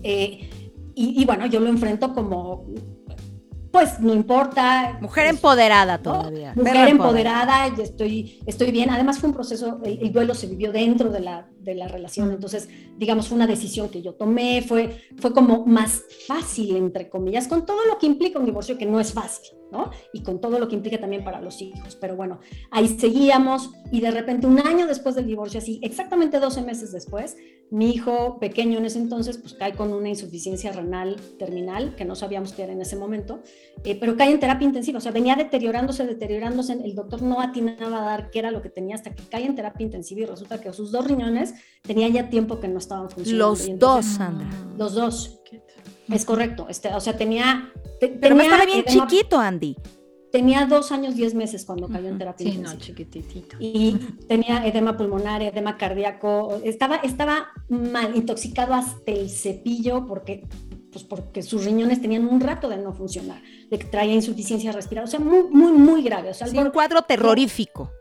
[0.04, 0.50] Eh,
[0.98, 2.66] y, bueno, yo lo enfrento como,
[3.72, 4.98] pues no importa.
[5.02, 6.54] Mujer empoderada todavía.
[6.56, 8.90] Mujer empoderada, y estoy, estoy bien.
[8.90, 12.70] Además fue un proceso, el, duelo se vivió dentro de la, de la relación, entonces,
[12.98, 17.66] digamos, fue una decisión que yo tomé, fue, fue como más fácil, entre comillas, con
[17.66, 19.55] todo lo que implica un divorcio, que no es fácil.
[20.14, 21.96] Y con todo lo que implica también para los hijos.
[21.96, 22.40] Pero bueno,
[22.72, 27.38] ahí seguíamos y de repente un año después del divorcio, así exactamente 12 meses después,
[27.72, 32.16] mi hijo pequeño en ese entonces, pues cae con una insuficiencia renal terminal, que no
[32.16, 33.42] sabíamos que era en ese momento,
[33.84, 38.02] eh, pero cae en terapia intensiva, o sea, venía deteriorándose, deteriorándose, el doctor no atinaba
[38.02, 40.62] a dar qué era lo que tenía hasta que cae en terapia intensiva y resulta
[40.62, 43.48] que sus dos riñones tenían ya tiempo que no estaban funcionando.
[43.48, 44.48] Los dos, Sandra.
[44.78, 45.42] Los dos.
[46.10, 49.76] Es correcto, este, o sea, tenía Pero estaba bien chiquito, Andy.
[50.32, 52.52] Tenía dos años, diez meses cuando cayó en terapia.
[52.52, 53.56] Sí, no, chiquitito.
[53.58, 53.94] Y
[54.28, 56.60] tenía edema pulmonar, edema cardíaco.
[56.62, 60.46] Estaba, estaba mal, intoxicado hasta el cepillo porque,
[60.92, 63.42] pues porque sus riñones tenían un rato de no funcionar.
[63.70, 65.08] Le traía insuficiencia respiratoria.
[65.08, 66.32] O sea, muy, muy, muy grave.
[66.32, 67.92] O sea, un cuadro terrorífico.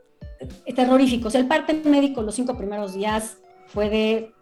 [0.75, 1.29] Terrorífico.
[1.29, 3.37] O sea, el parte médico los cinco primeros días
[3.69, 4.35] fue de,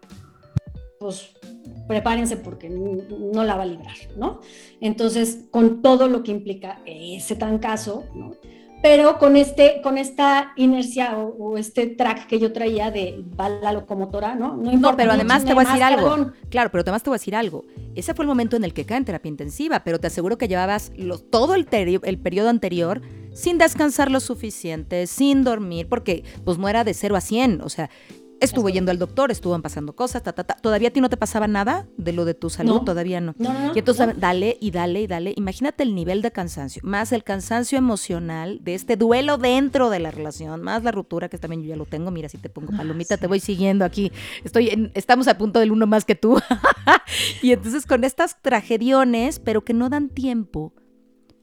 [0.99, 1.29] pues,
[1.87, 4.39] prepárense porque no la va a librar, ¿no?
[4.79, 8.31] Entonces, con todo lo que implica ese caso, ¿no?
[8.83, 13.71] Pero con, este, con esta inercia o, este track que yo traía de va la
[13.71, 14.57] locomotora, ¿no?
[14.57, 16.33] No, importa, pero además te voy a decir algo.
[16.49, 17.63] Claro, pero además te voy a decir algo.
[17.95, 20.49] Ese fue el momento en el que cae en terapia intensiva, pero te aseguro que
[20.49, 20.91] llevabas
[21.29, 26.83] todo el, el periodo anterior sin descansar lo suficiente, sin dormir, porque pues no era
[26.83, 27.89] de 0 a 100, o sea,
[28.43, 30.55] Estuvo yendo al doctor, estuvo pasando cosas, ta, ta, ta.
[30.55, 32.81] ¿Todavía a ti no te pasaba nada de lo de tu salud?
[32.81, 33.33] Todavía no.
[33.73, 35.33] y entonces dale y dale y dale.
[35.37, 40.11] Imagínate el nivel de cansancio, más el cansancio emocional de este duelo dentro de la
[40.11, 42.11] relación, más la ruptura, que también yo ya lo tengo.
[42.11, 44.11] Mira, si te pongo ah, palomita, te voy siguiendo aquí.
[44.43, 46.37] Estoy en, estamos a punto del uno más que tú.
[47.41, 50.73] y entonces con estas tragediones, pero que no dan tiempo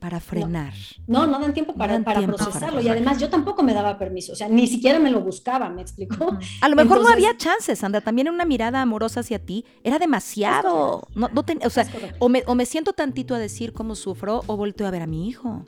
[0.00, 0.72] para frenar.
[1.06, 2.80] No, no, dan tiempo para, para procesarlo.
[2.80, 5.82] y además yo tampoco me daba permiso, o sea, ni siquiera me lo buscaba, ¿me
[5.82, 6.38] explicó?
[6.60, 11.06] A lo mejor no había chances, Sandra, también una mirada amorosa hacia ti era demasiado.
[11.14, 11.86] No, no o sea,
[12.18, 15.06] o me, o me siento tantito a decir cómo sufro o volteo a ver a
[15.06, 15.64] mi hijo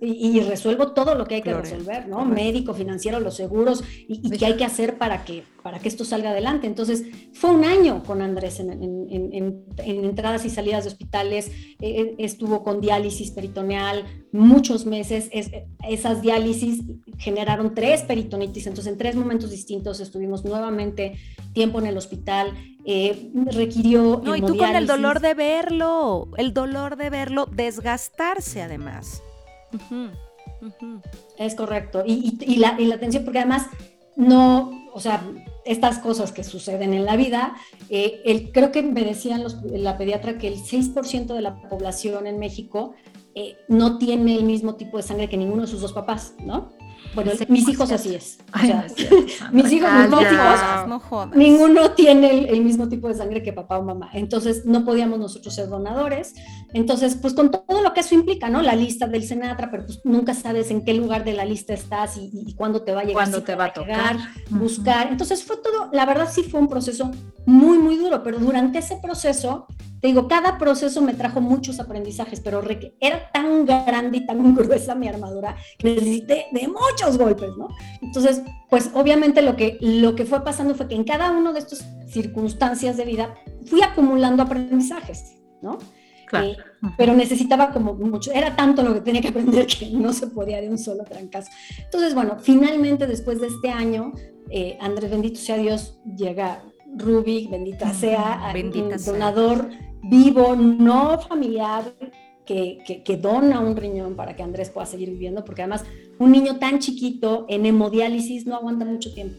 [0.00, 2.24] y, resuelvo todo lo que hay que resolver, ¿no?
[2.24, 6.30] Médico, financiero, los seguros y, qué hay que hacer para que, para que esto salga
[6.30, 6.66] adelante.
[6.66, 11.50] Entonces, fue un año con Andrés en, en, entradas y salidas de hospitales,
[11.80, 15.30] e, e, estuvo con diálisis peritoneal muchos meses,
[15.88, 16.82] esas diálisis
[17.18, 21.18] generaron tres peritonitis, entonces en tres momentos distintos estuvimos nuevamente
[21.52, 22.52] tiempo en el hospital,
[22.84, 24.20] eh, requirió...
[24.24, 29.22] No, y tú con el dolor de verlo, el dolor de verlo desgastarse además.
[31.36, 32.02] Es correcto.
[32.06, 33.66] Y, la, atención, porque además
[34.16, 35.22] no, o sea,
[35.64, 37.54] estas cosas que suceden en la vida,
[37.88, 42.38] eh, el, creo que me decían la pediatra que el 6% de la población en
[42.38, 42.94] México
[43.34, 46.70] eh, no tiene el mismo tipo de sangre que ninguno de sus dos papás, ¿no?
[47.14, 48.38] Bueno, mis hijos así es.
[49.52, 49.90] mis hijos,
[51.34, 54.10] ninguno tiene el, mismo tipo de sangre que papá o mamá.
[54.12, 56.34] Entonces, no podíamos nosotros ser donadores.
[56.72, 58.62] Entonces, pues con todo lo que eso implica, ¿no?
[58.62, 62.16] La lista del Senatra, pero pues nunca sabes en qué lugar de la lista estás
[62.16, 63.14] y, cuándo te va a llegar.
[63.14, 64.16] Cuándo te, va a tocar.
[64.50, 65.08] buscar.
[65.08, 67.10] Entonces, fue todo, la verdad sí fue un proceso
[67.46, 69.66] muy, muy duro, pero durante ese proceso
[70.00, 72.62] te digo, cada proceso me trajo muchos aprendizajes, pero
[73.00, 77.68] era tan grande y tan gruesa mi armadura que necesité de muchos golpes, ¿no?
[78.00, 81.60] Entonces, pues obviamente lo que, lo que fue pasando fue que en cada uno de
[81.60, 83.34] estas circunstancias de vida
[83.66, 85.78] fui acumulando aprendizajes, ¿no?
[86.26, 86.48] Claro.
[86.48, 86.56] Eh,
[86.96, 90.60] pero necesitaba como mucho, era tanto lo que tenía que aprender que no se podía
[90.60, 91.50] de un solo trancazo.
[91.84, 94.12] Entonces, bueno, finalmente después de este año,
[94.50, 96.62] eh, Andrés, bendito sea Dios, llega
[96.96, 99.68] Rubik, bendita sea, bendita un donador
[100.02, 101.92] vivo, no familiar,
[102.48, 105.84] que, que, dona un riñón para que Andrés pueda seguir viviendo, porque además
[106.18, 109.36] un niño tan chiquito en hemodiálisis no aguanta mucho tiempo.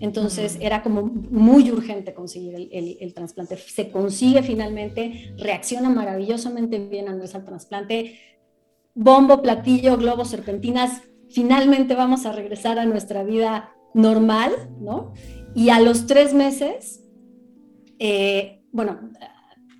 [0.00, 3.56] Entonces era como muy urgente conseguir el, el, trasplante.
[3.56, 8.18] Se consigue finalmente, reacciona maravillosamente bien Andrés al trasplante.
[8.94, 11.02] Bombo, platillo, globos, serpentinas.
[11.30, 15.12] Finalmente vamos a regresar a nuestra vida normal, ¿no?
[15.58, 17.02] Y a los tres meses,
[17.98, 19.00] eh, bueno,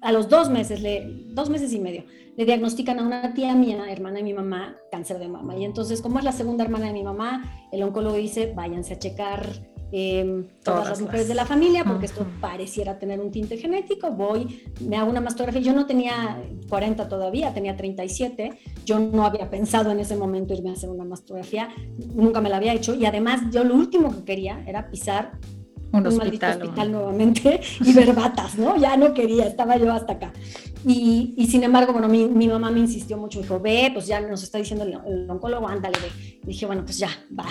[0.00, 2.02] a los dos meses, le, dos meses y medio,
[2.36, 5.56] le diagnostican a una tía mía, hermana de mi mamá, cáncer de mama.
[5.56, 8.98] Y entonces, como es la segunda hermana de mi mamá, el oncólogo dice, váyanse a
[8.98, 9.52] checar
[9.92, 14.10] em, todas, las mujeres de la familia, porque esto pareciera tener un tinte genético.
[14.10, 15.60] Voy, me hago una mastografía.
[15.60, 18.50] Yo no tenía 40 todavía, tenía 37.
[18.84, 21.68] Yo no había pensado en ese momento irme a hacer una mastografía,
[22.16, 22.96] nunca me la había hecho.
[22.96, 25.38] Y además, yo lo último que quería era pisar
[25.92, 28.76] un, hospital, hospital nuevamente y ver batas, ¿no?
[28.76, 30.32] Ya no quería, estaba yo hasta acá.
[30.86, 34.20] Y, y sin embargo, bueno, mi, mi, mamá me insistió mucho, dijo, ve, pues ya
[34.20, 36.40] nos está diciendo el, oncólogo, ándale, ve.
[36.42, 37.46] Y dije, bueno, pues ya, va.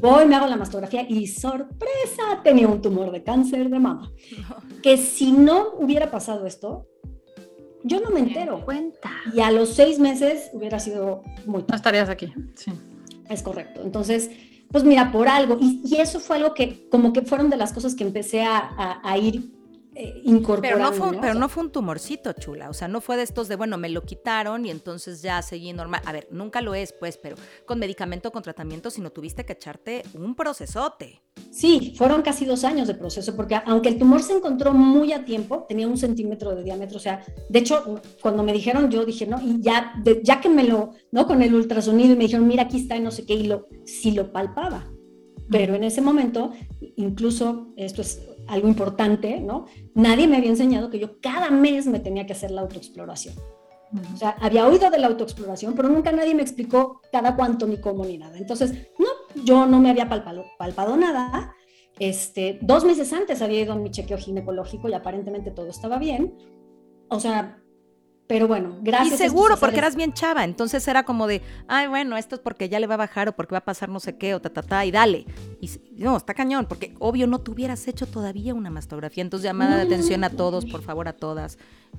[0.00, 4.10] Voy, me hago la mastografía y sorpresa, tenía un tumor de cáncer de mama.
[4.82, 6.88] Que si no hubiera pasado esto,
[7.84, 8.64] yo no me entero.
[8.64, 9.10] Cuenta.
[9.32, 11.64] Y a los seis meses hubiera sido muy...
[11.68, 12.72] No estarías aquí, sí.
[13.28, 13.80] Es correcto.
[13.84, 14.30] Entonces,
[14.72, 15.58] pues mira, por algo.
[15.60, 19.50] Y, eso fue algo que como que fueron de las cosas que empecé a, ir
[19.94, 20.22] eh.
[20.60, 22.70] Pero no, fue, pero no fue un tumorcito, chula.
[22.70, 25.72] O sea, no fue de estos de, bueno, me lo quitaron y entonces ya seguí
[25.72, 26.00] normal.
[26.04, 30.02] A ver, nunca lo es, pues, pero con medicamento, con tratamiento, sino tuviste que echarte
[30.14, 31.22] un procesote.
[31.50, 35.24] Sí, fueron casi dos años de proceso, porque aunque el tumor se encontró muy a
[35.24, 39.26] tiempo, tenía un centímetro de diámetro, o sea, de hecho, cuando me dijeron, yo dije,
[39.26, 41.26] no, y ya, ya que me lo, ¿no?
[41.26, 43.66] Con el ultrasonido y me dijeron, mira, aquí está y no sé qué, y lo,
[43.84, 44.86] sí lo palpaba.
[45.50, 46.52] Pero en ese momento,
[46.96, 49.66] incluso, esto es algo importante, ¿no?
[49.94, 53.34] Nadie me había enseñado que yo cada mes me tenía que hacer la autoexploración.
[54.14, 57.76] O sea, había oído de la autoexploración, pero nunca nadie me explicó cada cuánto, ni
[57.76, 58.38] cómo, ni nada.
[58.38, 61.54] Entonces, no, yo no me había palpado, palpado nada.
[61.98, 66.34] Este, dos meses antes había ido a mi chequeo ginecológico y aparentemente todo estaba bien.
[67.10, 67.61] O sea,
[68.32, 69.20] pero bueno, gracias.
[69.20, 72.70] Y seguro, porque eras bien chava, entonces era como de, ay, bueno, esto es porque
[72.70, 74.48] ya le va a bajar o porque va a pasar no sé qué o ta,
[74.48, 75.26] ta, ta, y dale.
[75.60, 79.20] Y no, está cañón, porque obvio no te hubieras hecho todavía una mastografía.
[79.20, 81.58] Entonces, llamada de atención a todos, por favor, a todas.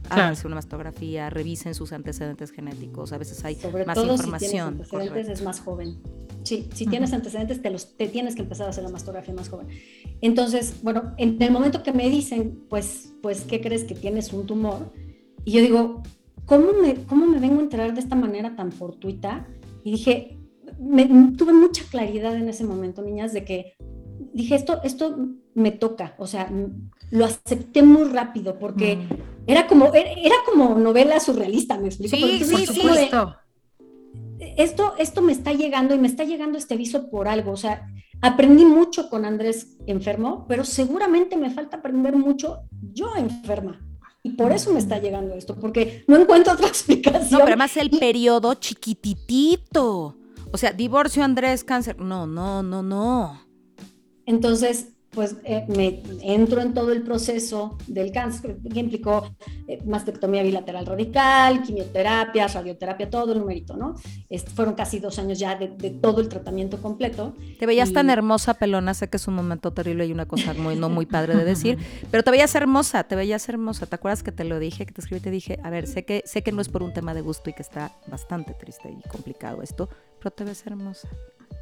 [0.10, 3.14] Háganse una mastografía, revisen sus antecedentes genéticos.
[3.14, 4.42] A veces hay Sobre más todo información.
[4.42, 6.02] Si tienes antecedentes es más joven.
[6.42, 9.50] Sí, si tienes antecedentes, te, los, te tienes que empezar a hacer la mastografía más
[9.50, 9.68] joven.
[10.22, 14.48] Entonces, bueno, en el momento que me dicen, pues, pues, ¿qué crees que tienes un
[14.48, 14.92] tumor?
[15.46, 16.04] Y yo digo,
[16.46, 19.48] ¿cómo me, cómo me vengo a enterar de esta manera tan fortuita?
[19.84, 20.38] Y dije,
[20.80, 21.06] me,
[21.38, 23.76] tuve mucha claridad en ese momento, niñas, de que
[24.34, 25.18] dije, esto, esto
[25.54, 26.50] me toca, o sea,
[27.12, 29.08] lo acepté muy rápido porque mm.
[29.48, 32.16] era, como, era, como novela surrealista, me explico.
[32.16, 33.10] Sí, sí, sí.
[34.58, 37.88] esto, esto me está llegando y me está llegando este aviso por algo, o sea,
[38.22, 42.62] aprendí mucho con Andrés enfermo, pero seguramente me falta aprender mucho
[42.94, 43.80] yo enferma.
[44.24, 47.32] Y por eso me está llegando esto, porque no encuentro otra explicación.
[47.32, 50.18] No, pero además el periodo chiquititito.
[50.52, 52.00] O sea, divorcio, Andrés, cáncer.
[52.00, 53.42] No, no, no, no.
[54.26, 59.36] Entonces, pues eh, me entro en todo el proceso del cáncer, que implicó
[59.68, 63.96] eh, mastectomía bilateral radical, quimioterapia, radioterapia, todo el numerito, ¿no?
[64.56, 65.68] fueron casi dos años ya de,
[66.02, 67.36] todo el tratamiento completo.
[67.60, 70.76] Te veías tan hermosa, pelona, sé que es un momento terrible y una cosa muy,
[70.76, 71.78] no muy padre de decir,
[72.12, 73.86] pero te veías hermosa, te veías hermosa.
[73.86, 76.06] ¿Te acuerdas que te lo dije, que te escribí y te dije, a ver, sé
[76.06, 78.90] que, sé que no es por un tema de gusto y que está bastante triste
[78.92, 81.10] y complicado esto, pero te ves hermosa.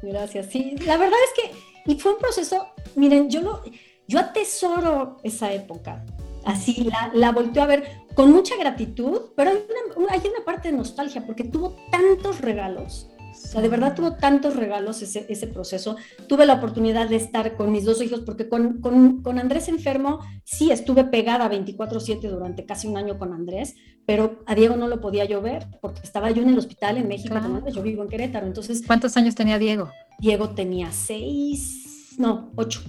[0.00, 0.46] Gracias.
[0.46, 3.62] Sí, la verdad es que y fue un proceso, miren, yo lo,
[4.06, 6.04] yo atesoro esa época.
[6.44, 9.58] Así la, la volteo a ver con mucha gratitud, pero hay
[9.96, 14.12] una, hay una parte de nostalgia porque tuvo tantos regalos o sea, de verdad tuvo
[14.12, 15.96] tantos regalos ese, ese, proceso.
[16.26, 20.20] Tuve la oportunidad de estar con mis dos hijos, porque con, con, con Andrés enfermo,
[20.44, 23.74] sí, estuve pegada 24/7 durante casi un año con Andrés,
[24.06, 27.08] pero a Diego no lo podía yo ver, porque estaba yo en el hospital en
[27.08, 27.34] México,
[27.72, 28.46] yo vivo en Querétaro.
[28.46, 29.90] Entonces, ¿Cuántos años tenía Diego?
[30.18, 32.82] Diego tenía seis, no, ocho.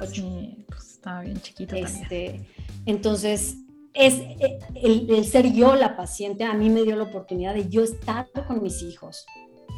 [0.00, 0.22] ocho.
[0.68, 1.74] pues estaba bien chiquito.
[1.74, 2.46] Este,
[2.86, 3.56] entonces,
[3.94, 7.68] es eh, el, el, ser yo la paciente, a mí me dio la oportunidad de
[7.68, 9.26] yo estar con mis hijos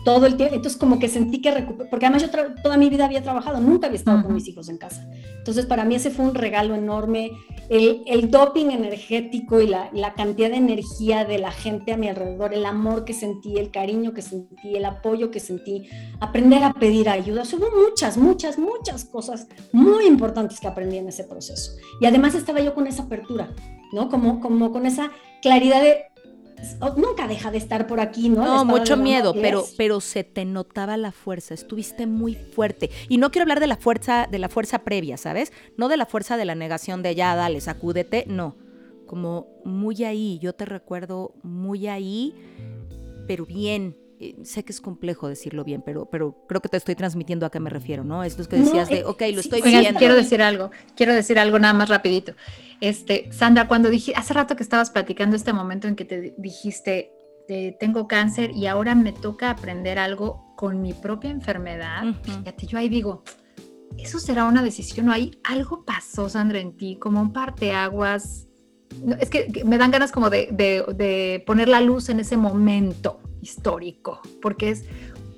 [0.04, 0.54] todo el tiempo.
[0.54, 1.50] Entonces, como que sentí que
[1.90, 2.30] porque además yo
[2.62, 5.08] toda mi vida había trabajado, nunca había estado con mis hijos en casa.
[5.38, 7.32] Entonces, para mí ese fue un regalo enorme.
[7.70, 12.08] El, el doping energético y la, la, cantidad de energía de la gente a mi
[12.08, 15.88] alrededor, el amor que sentí, el cariño que sentí, el apoyo que sentí,
[16.20, 17.42] aprender a pedir ayuda.
[17.42, 21.72] hubo muchas, muchas, muchas cosas muy importantes que aprendí en ese proceso.
[22.02, 23.50] Y además estaba yo con esa apertura,
[23.92, 24.10] ¿no?
[24.10, 26.04] Como, como con esa claridad de
[26.96, 28.44] nunca deja de estar por aquí, ¿no?
[28.44, 32.90] No, mucho miedo, pero, pero se te notaba la fuerza, estuviste muy fuerte.
[33.08, 35.52] Y no quiero hablar de la fuerza, de la fuerza previa, ¿sabes?
[35.76, 38.56] No de la fuerza de la negación de ya, dale, sacúdete, no.
[39.06, 42.34] Como muy ahí, yo te recuerdo muy ahí,
[43.26, 43.96] pero bien,
[44.42, 47.60] sé que es complejo decirlo bien, pero, pero creo que te estoy transmitiendo a qué
[47.60, 48.24] me refiero, ¿no?
[48.24, 49.98] Es lo que decías de, eh, ok, lo estoy viendo.
[49.98, 52.34] Quiero decir algo, quiero decir algo nada más rapidito.
[52.80, 57.12] Este, Sandra, cuando dije, hace rato que estabas platicando este momento en que te dijiste,
[57.78, 62.88] tengo cáncer y ahora me toca aprender algo con mi propia enfermedad, fíjate, yo ahí
[62.88, 63.22] digo,
[63.98, 68.48] eso será una decisión o ahí algo pasó, Sandra, en ti, como un parteaguas.
[69.20, 74.20] es que me dan ganas como de, de poner la luz en ese momento histórico,
[74.40, 74.84] porque es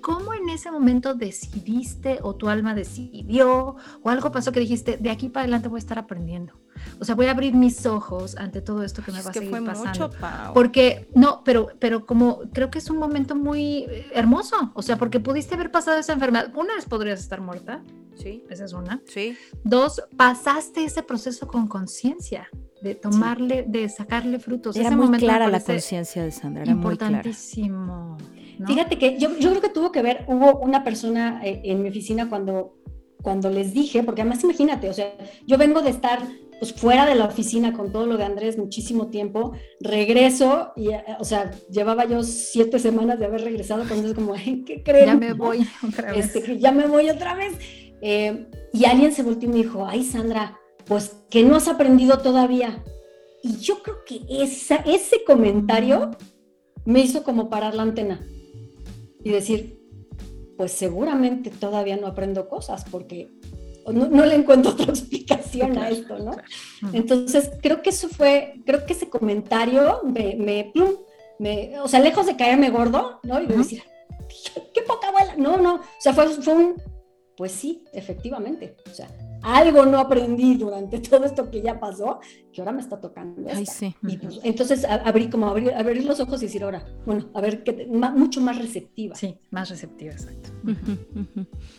[0.00, 5.10] cómo en ese momento decidiste o tu alma decidió o algo pasó que dijiste, de
[5.10, 6.54] aquí para adelante voy a estar aprendiendo.
[7.00, 9.50] O sea, voy a abrir mis ojos ante todo esto que me va a seguir
[9.64, 10.10] pasando.
[10.54, 14.96] porque no, pero pero como creo que es un momento muy eh, hermoso, o sea,
[14.96, 16.52] porque pudiste haber pasado esa enfermedad.
[16.54, 17.82] Una vez podrías estar muerta.
[18.14, 19.02] Sí, esa es una.
[19.06, 19.36] Sí.
[19.64, 22.48] Dos, pasaste ese proceso con conciencia
[22.80, 24.76] de tomarle, de sacarle frutos.
[24.76, 28.16] Era muy clara la conciencia de Sandra, era importantísimo.
[28.66, 31.90] Fíjate que yo, yo, creo que tuvo que ver, hubo una persona eh, en mi
[31.90, 32.78] oficina cuando,
[33.22, 35.12] cuando les dije, porque además imagínate, o sea,
[35.46, 36.20] yo vengo de estar
[36.58, 41.04] pues fuera de la oficina con todo lo de Andrés muchísimo tiempo, regreso y, eh,
[41.18, 45.06] o sea, llevaba yo siete semanas de haber regresado cuando es como, ¿qué creen?
[45.06, 46.34] Ya me voy otra vez.
[46.34, 47.54] Este, ya me voy otra vez.
[48.00, 52.18] Eh, y alguien se volteó y me dijo, ay Sandra, pues que no has aprendido
[52.18, 52.82] todavía.
[53.42, 56.12] Y yo creo que esa, ese comentario
[56.84, 58.26] me hizo como parar la antena
[59.22, 59.80] y decir,
[60.56, 63.28] pues seguramente todavía no aprendo cosas porque
[63.92, 66.32] no, le encuentro otra explicación a esto, ¿no?
[66.92, 70.72] Entonces, creo que eso fue, creo que ese comentario me,
[71.38, 73.40] me, o sea, lejos de caerme gordo, ¿no?
[73.40, 73.82] Y de decir,
[74.72, 76.82] qué poca abuela, no, no, o sea, fue, fue un,
[77.36, 79.08] pues sí, efectivamente, o sea,
[79.46, 82.18] algo no aprendí durante todo esto que ya pasó,
[82.52, 83.48] que ahora me está tocando.
[83.52, 83.94] Ay, sí.
[84.02, 87.62] Y pues, entonces abrí como abrir, abrir los ojos y decir ahora, bueno, a ver,
[87.62, 89.14] que, mucho más receptiva.
[89.14, 90.50] Sí, más receptiva, exacto.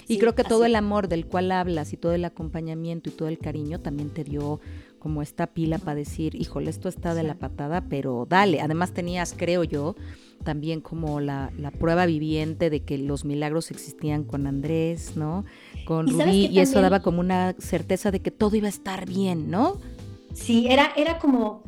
[0.07, 3.27] y creo que todo el amor del cual hablas y todo el acompañamiento y todo
[3.27, 4.61] el cariño también te dio
[4.99, 8.61] como esta pila para decir, híjole, esto está de la patada, pero dale.
[8.61, 9.95] Además tenías, creo yo,
[10.43, 15.45] también como la, la, prueba viviente de que los milagros existían con Andrés, ¿no?
[15.87, 19.49] Con Rubí, y eso daba como una certeza de que todo iba a estar bien,
[19.49, 19.77] ¿no?
[20.33, 21.63] Sí, era, era como,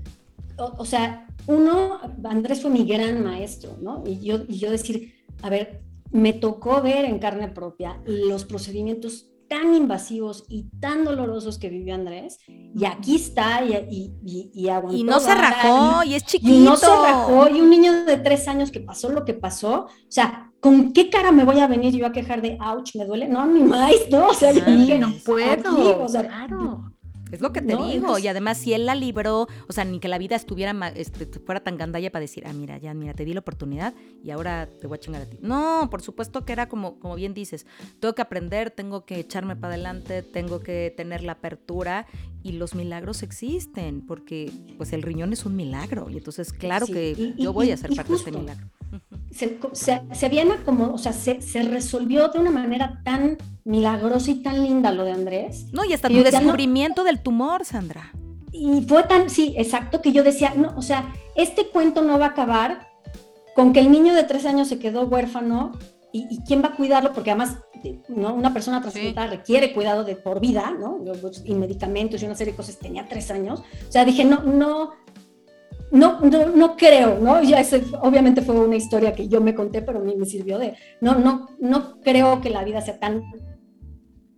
[0.58, 4.04] o, sea, uno, Andrés fue mi gran maestro, ¿no?
[4.06, 9.28] Y yo, y yo decir, a ver, me tocó ver en carne propia los procedimientos
[9.48, 13.74] tan invasivos y tan dolorosos que vivió Andrés, y aquí está, y,
[14.22, 14.98] y, y, aguantó.
[14.98, 16.54] Y no se rajó, y, es chiquito.
[16.54, 19.86] Y no se rajó, y un niño de tres años que pasó lo que pasó,
[19.86, 23.06] o sea, ¿con qué cara me voy a venir yo a quejar de, ouch, me
[23.06, 23.28] duele?
[23.28, 26.92] No, ni más, no, o sea, yo dije, no puedo, o sea, claro.
[27.32, 28.18] Es lo que te digo.
[28.18, 31.62] y además, si él la libró, o sea, ni que la vida estuviera este, fuera
[31.62, 33.94] tan gandalla para decir, ah, mira, ya, mira, te di la oportunidad
[34.24, 35.38] y ahora te voy a chingar a ti.
[35.42, 37.68] No, por supuesto que era como, como bien dices,
[38.00, 42.08] tengo que aprender, tengo que echarme para adelante, tengo que tener la apertura
[42.42, 46.10] y los milagros existen, porque pues el riñón es un milagro.
[46.10, 48.72] Y entonces, claro que yo voy a ser parte de este milagro
[49.32, 54.42] se, se, se como, o sea, se, se, resolvió de una manera tan milagrosa y
[54.42, 55.68] tan linda lo de Andrés.
[55.72, 58.12] No, y hasta tu descubrimiento del tumor, Sandra.
[58.52, 62.28] Y fue tan, sí, exacto, que yo decía, no, o sea, este cuento no va
[62.28, 62.90] a acabar
[63.56, 65.74] con que el niño de tres años se quedó huérfano
[66.12, 67.58] y, quién va a cuidarlo, porque además
[68.08, 68.34] ¿no?
[68.34, 71.00] una persona trasplantada requiere cuidado de por vida, ¿no?
[71.46, 73.62] Y medicamentos y una serie de cosas, tenía tres años.
[73.88, 74.92] O sea, dije, no, no,
[75.92, 77.42] no, no, no, creo, ¿no?
[77.42, 80.58] Ya ese, obviamente fue una historia que yo me conté, pero a mí me sirvió
[80.60, 83.24] de, no, no, no creo que la vida sea tan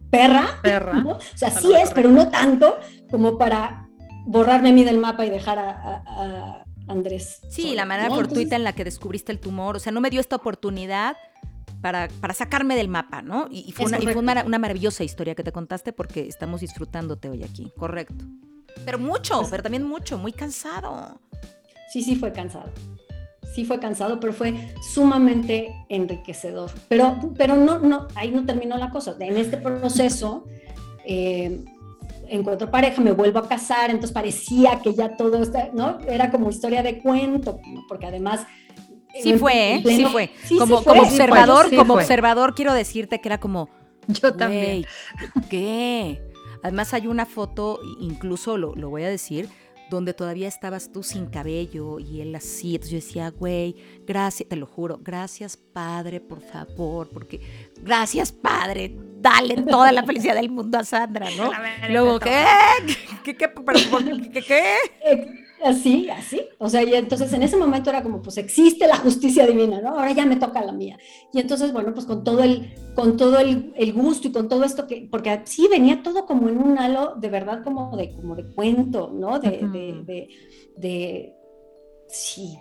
[0.10, 2.78] perra, perra o sea, sí es, pero no tanto
[3.10, 3.88] como para
[4.26, 7.40] borrarme a mí del mapa y dejar a, Andrés.
[7.50, 10.20] Sí, la manera fortuita en la que descubriste el tumor, o sea, no me dio
[10.20, 11.16] esta oportunidad
[11.82, 13.48] para, para sacarme del mapa, ¿no?
[13.50, 17.30] Y, fue, una, y fue una, una, maravillosa historia que te contaste porque estamos disfrutándote
[17.30, 18.26] hoy aquí, correcto.
[18.86, 21.20] Pero mucho, pues pero también mucho, muy cansado.
[21.92, 22.72] Sí, sí fue cansado.
[23.54, 26.72] Sí fue cansado, pero fue sumamente enriquecedor.
[26.88, 29.16] Pero, pero no, no, ahí no terminó la cosa.
[29.20, 30.46] En este proceso
[31.06, 31.64] eh,
[32.30, 36.00] encuentro pareja, me vuelvo a casar, entonces parecía que ya todo está, ¿no?
[36.08, 37.60] Era como historia de cuento,
[37.90, 38.46] porque además
[39.20, 39.84] Sí fue, ¿eh?
[39.86, 40.32] sí fue.
[40.58, 43.70] como, como observador, como observador quiero decirte que era como
[44.08, 44.86] yo también.
[45.50, 46.22] ¿Qué?
[46.64, 49.50] Además hay una foto, incluso lo, lo voy a decir,
[49.92, 52.76] donde todavía estabas tú sin cabello y él así.
[52.76, 53.76] Entonces yo decía, güey,
[54.08, 57.42] gracias, te lo juro, gracias Padre, por favor, porque
[57.82, 61.52] gracias Padre, dale toda la felicidad del mundo a Sandra, ¿no?
[61.90, 62.46] Luego, ¿qué?
[63.24, 63.36] ¿Qué?
[63.36, 63.52] ¿Qué?
[64.32, 64.42] ¿Qué?
[64.42, 64.78] ¿Qué?
[65.64, 66.42] Así, así.
[66.58, 69.90] O sea, y entonces en ese momento era como, pues existe la justicia divina, ¿no?
[69.90, 70.98] Ahora ya me toca la mía.
[71.32, 74.64] Y entonces, bueno, pues con todo el, con todo el, el gusto y con todo
[74.64, 78.36] esto que, porque sí venía todo como en un halo de verdad como de, como
[78.36, 79.40] de cuento, ¿no?
[79.40, 79.60] De,
[80.06, 80.30] de,
[80.78, 81.36] de,
[82.08, 82.58] sí.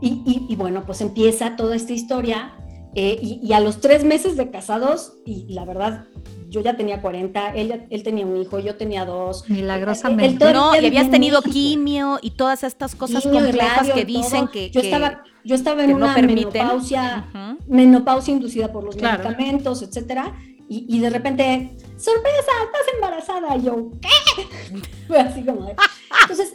[0.00, 2.56] Y, y, bueno, pues empieza toda esta historia
[2.94, 6.06] eh, y, y, a los tres meses de casados, y la verdad,
[6.54, 9.50] yo ya tenía 40, él, él tenía un hijo, yo tenía dos.
[9.50, 10.52] Milagrosamente.
[10.52, 15.24] no, y habías tenido quimio y todas estas cosas complejas que dicen que, yo estaba
[15.42, 17.28] yo estaba en una menopausia,
[17.66, 20.32] menopausia inducida por los medicamentos, etcétera,
[20.68, 23.56] y, y, de repente, sorpresa, estás embarazada.
[23.56, 24.78] Y yo, ¿qué?
[25.06, 25.76] Fue así como de,
[26.22, 26.54] Entonces,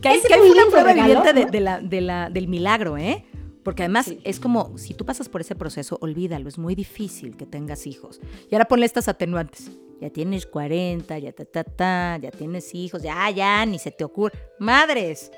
[0.00, 3.24] que hay, que hay una prueba viviente de, de, la, de la, del milagro, ¿eh?
[3.68, 7.44] Porque además es como, si tú pasas por ese proceso, olvídalo, es muy difícil que
[7.44, 8.18] tengas hijos.
[8.50, 9.70] Y ahora ponle estas atenuantes.
[10.00, 14.04] Ya tienes 40, ya ta, ta, ta, ya tienes hijos, ya, ya, ni se te
[14.04, 14.32] ocurre.
[14.58, 15.30] Madres.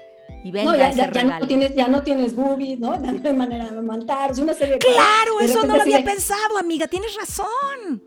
[0.45, 2.93] Y venga, no, ya, ya, no tienes, ya no tienes boobies, ¿no?
[3.03, 6.05] Ya no hay manera de amamantar, es una serie de Claro, eso no lo había
[6.05, 8.01] pensado, amiga, tienes razón.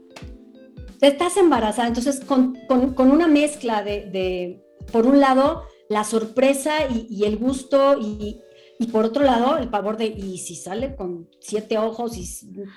[1.01, 6.88] Estás embarazada, entonces con, con, con una mezcla de, de por un lado, la sorpresa
[6.89, 8.39] y, el gusto y,
[8.91, 12.28] por otro lado, el pavor de, y si sale con siete ojos y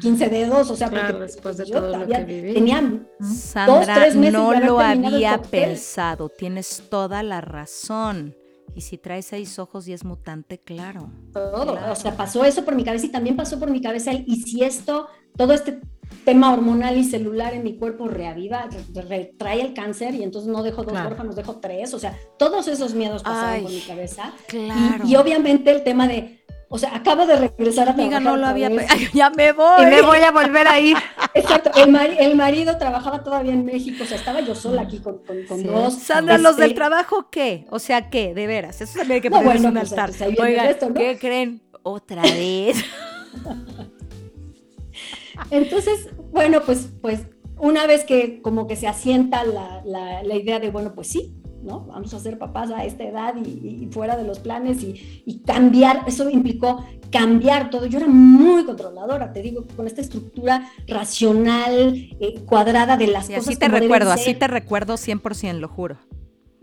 [0.01, 2.55] 15 dedos, o sea, porque después de todo lo que viví.
[2.55, 2.81] tenía
[3.21, 8.35] Sandra, dos, tres meses no lo había pensado, tienes toda la razón.
[8.75, 11.11] Y si trae seis ojos y es mutante, claro.
[11.33, 14.37] Todo, o sea, pasó eso por mi cabeza y también pasó por mi cabeza y
[14.43, 15.81] si esto, todo este
[16.27, 20.83] tema hormonal y celular en mi cuerpo reaviva, retrae el cáncer y entonces no dejo
[20.83, 24.33] dos órganos, dejo tres, o sea, todos esos miedos pasaron por mi cabeza.
[24.49, 25.05] Claro.
[25.07, 28.69] Y, obviamente el tema de, o sea, acabo de regresar a Amiga, no lo había,
[29.15, 29.85] ya me voy.
[29.85, 30.97] Y me voy a volver a ir.
[31.33, 35.23] Exacto, el, marido trabajaba todavía en México, o sea, estaba yo sola aquí con,
[35.63, 35.95] dos.
[35.95, 37.67] Sandra, ¿los del este trabajo qué?
[37.71, 38.35] O sea, ¿qué?
[38.35, 40.95] De veras, eso también hay que poner no, bueno, un pues, altar.
[40.95, 41.63] ¿qué creen?
[41.85, 42.85] Otra vez.
[45.51, 47.27] Entonces, bueno, pues, pues
[47.59, 51.87] una vez que como que se asienta la, la, idea de, bueno, pues sí, ¿no?
[51.87, 56.03] Vamos a ser papás a esta edad y, fuera de los planes y, y, cambiar,
[56.07, 57.87] eso implicó cambiar todo.
[57.87, 63.35] Yo era muy controladora, te digo, con esta estructura racional, eh, cuadrada de las y
[63.35, 63.49] cosas.
[63.49, 65.99] Así te recuerdo, así te recuerdo 100%, lo juro.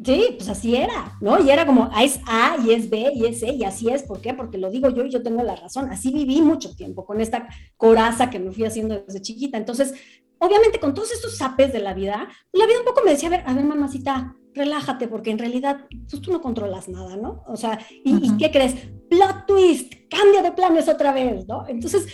[0.04, 1.41] Sí, pues así era, ¿no?
[1.41, 4.04] Y era como, ah, es A y es B y es C y así es,
[4.04, 4.34] ¿por qué?
[4.34, 5.89] Porque lo digo yo y yo tengo la razón.
[5.91, 9.58] Así viví mucho tiempo con esta coraza que me fui haciendo desde chiquita.
[9.58, 9.94] Entonces,
[10.39, 13.32] obviamente con todos estos zapes de la vida, la vida un poco me decía, a
[13.32, 17.44] ver, a ver, mamacita, relájate, porque en realidad pues, tú no controlas nada, ¿no?
[17.48, 18.76] O sea, ¿y, qué crees?
[19.10, 21.66] Plot twist, cambia de planes otra vez, ¿no?
[21.68, 22.08] Entonces,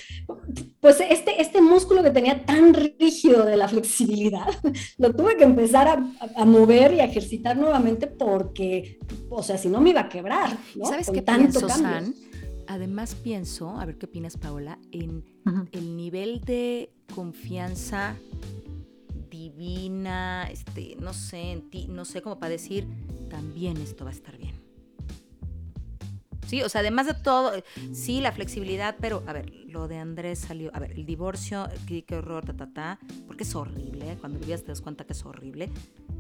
[0.81, 4.47] pues este, este músculo que tenía tan rígido de la flexibilidad,
[4.97, 8.99] lo tuve que empezar a, mover y a ejercitar nuevamente porque,
[9.29, 10.85] o sea, si no me iba a quebrar, ¿no?
[10.85, 12.15] ¿Sabes qué tanto pienso, San?
[12.67, 15.25] Además pienso, a ver qué opinas, Paola, en
[15.71, 18.15] el nivel de confianza
[19.29, 22.87] divina, este, no sé, en ti, no sé, cómo para decir,
[23.29, 24.58] también esto va a estar bien.
[26.49, 27.51] Sí, o sea, además de todo,
[27.93, 32.03] sí, la flexibilidad, pero a ver, lo de Andrés salió, a ver, el divorcio, qué,
[32.15, 35.69] horror, ta, ta, ta, porque es horrible, cuando vivías te das cuenta que es horrible,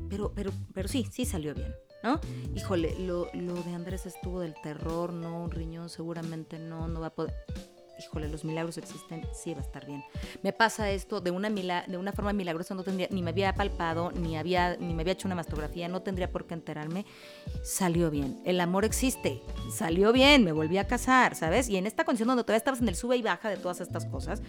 [0.07, 1.73] pero, pero, pero sí, sí salió bien,
[2.03, 2.21] ¿no?
[2.55, 7.07] Híjole, lo, lo de Andrés estuvo del terror, no, un riñón seguramente no, no va
[7.07, 7.33] a poder
[7.99, 10.03] híjole, los milagros existen, sí va a estar bien.
[10.43, 14.11] Me pasa esto de una, de una forma milagrosa, no tendría, ni me había palpado,
[14.11, 17.05] ni, había, ni me había hecho una mastografía, no tendría por qué enterarme.
[17.63, 18.39] Salió bien.
[18.45, 19.41] El amor existe,
[19.71, 21.69] salió bien, me volví a casar, ¿sabes?
[21.69, 24.05] Y en esta condición donde todavía estabas en el sube y baja de todas estas
[24.05, 24.41] cosas,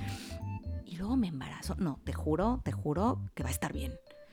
[0.85, 1.75] y luego me embarazo.
[1.79, 3.93] No, te juro, te juro que va a estar bien.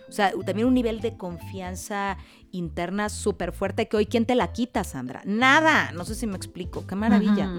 [0.09, 2.17] O sea, también un nivel de confianza
[2.51, 5.21] interna súper fuerte que hoy, ¿quién te la quita, Sandra?
[5.25, 5.91] Nada.
[5.91, 6.87] No sé si me explico.
[6.87, 7.51] Qué maravilla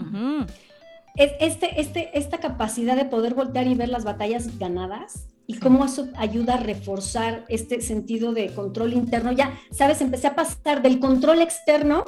[1.19, 6.09] este, este, esta capacidad de poder voltear y ver las batallas ganadas y cómo eso
[6.17, 9.33] ayuda a reforzar este sentido de control interno.
[9.33, 12.05] Ya, sabes, empecé a pasar del control externo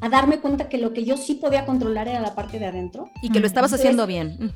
[0.00, 3.08] a darme cuenta que lo que yo sí podía controlar era la parte de adentro.
[3.22, 4.52] Y que lo estabas haciendo bien.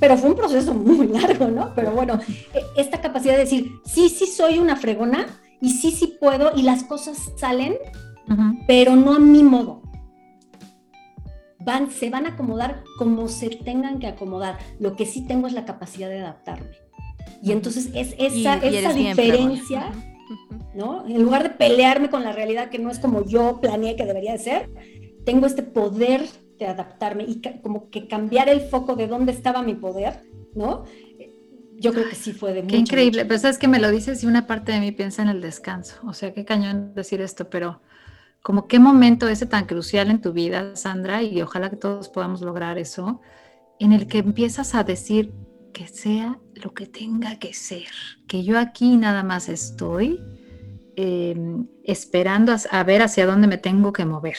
[0.00, 1.72] Pero fue un proceso muy largo, ¿no?
[1.74, 2.18] Pero bueno,
[2.54, 5.26] e, esta capacidad de decir, sí, sí soy una fregona
[5.60, 7.76] y sí, sí puedo y las cosas salen,
[8.66, 9.82] pero no a mi modo
[11.60, 14.58] van, se van a acomodar como se tengan que acomodar.
[14.78, 16.70] Lo que sí tengo es la capacidad de adaptarme.
[17.42, 19.92] Y entonces es esa, esa diferencia,
[20.74, 21.06] ¿no?
[21.06, 24.32] En lugar de pelearme con la realidad que no es como yo planeé que debería
[24.32, 24.70] de ser,
[25.24, 26.26] tengo este poder
[26.58, 30.84] de adaptarme y como que cambiar el foco de dónde estaba mi poder, ¿no?
[31.76, 34.26] Yo creo que sí fue de Qué increíble, pero sabes que me lo dices y
[34.26, 35.96] una parte de mí piensa en el descanso.
[36.04, 37.80] O sea, qué cañón decir esto, pero
[38.42, 42.40] como qué momento ese tan crucial en tu vida, Sandra, y ojalá que todos podamos
[42.40, 43.20] lograr eso,
[43.78, 45.32] en el que empiezas a decir
[45.72, 47.88] que sea lo que tenga que ser,
[48.26, 50.20] que yo aquí nada más estoy
[50.96, 54.36] em, esperando a, ver hacia dónde me tengo que mover,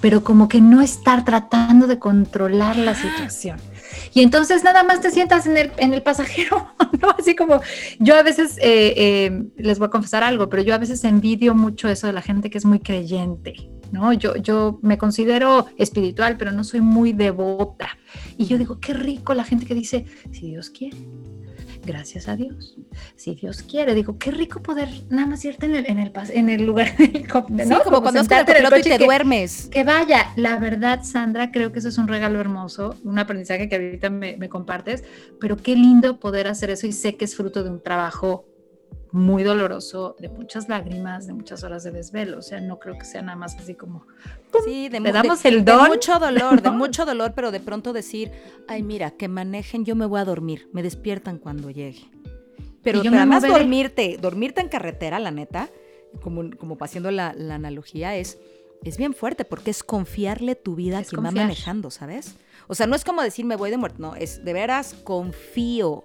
[0.00, 3.58] pero como que no estar tratando de controlar la situación.
[4.14, 6.68] Y entonces nada más te sientas en el, en el pasajero,
[7.00, 7.10] ¿no?
[7.18, 7.60] Así como
[7.98, 11.54] yo a veces, eh, eh, les voy a confesar algo, pero yo a veces envidio
[11.54, 14.12] mucho eso de la gente que es muy creyente, ¿no?
[14.12, 17.98] Yo, yo me considero espiritual, pero no soy muy devota.
[18.36, 20.96] Y yo digo, qué rico la gente que dice, si Dios quiere,
[21.88, 22.76] gracias a Dios.
[23.16, 26.50] Si Dios quiere, digo, qué rico poder nada más irte en el, en el, en
[26.50, 26.94] el lugar
[27.48, 27.64] ¿no?
[27.64, 29.68] Sí, como, cuando estás en el coche y te duermes.
[29.70, 33.76] Que vaya, la verdad, Sandra, creo que eso es un regalo hermoso, un aprendizaje que
[33.76, 35.02] ahorita me, me compartes,
[35.40, 38.44] pero qué lindo poder hacer eso y sé que es fruto de un trabajo
[39.12, 42.38] muy doloroso, de muchas lágrimas, de muchas horas de desvelo.
[42.38, 44.06] O sea, no creo que sea nada más así como.
[44.64, 45.84] Sí, de, damos el don.
[45.84, 48.30] de mucho dolor, de mucho dolor, pero de pronto decir,
[48.66, 52.10] ay, mira, que manejen, yo me voy a dormir, me despiertan cuando llegue.
[52.82, 55.68] Pero, además dormirte, dormirte en carretera, la neta,
[56.22, 58.38] como, como haciendo la, la analogía, es,
[58.84, 62.36] es bien fuerte porque es confiarle tu vida a quien va manejando, ¿sabes?
[62.66, 66.04] O sea, no es como decir me voy de muerte, no, es de veras confío.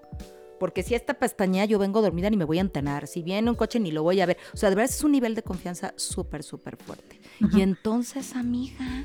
[0.64, 3.06] Porque si esta pestaña yo vengo dormida ni me voy a entenar.
[3.06, 4.38] Si viene un coche ni lo voy a ver.
[4.54, 7.20] O sea, de veras es un nivel de confianza súper, súper fuerte.
[7.54, 9.04] Y entonces, amiga.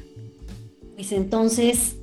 [0.95, 1.97] Pues entonces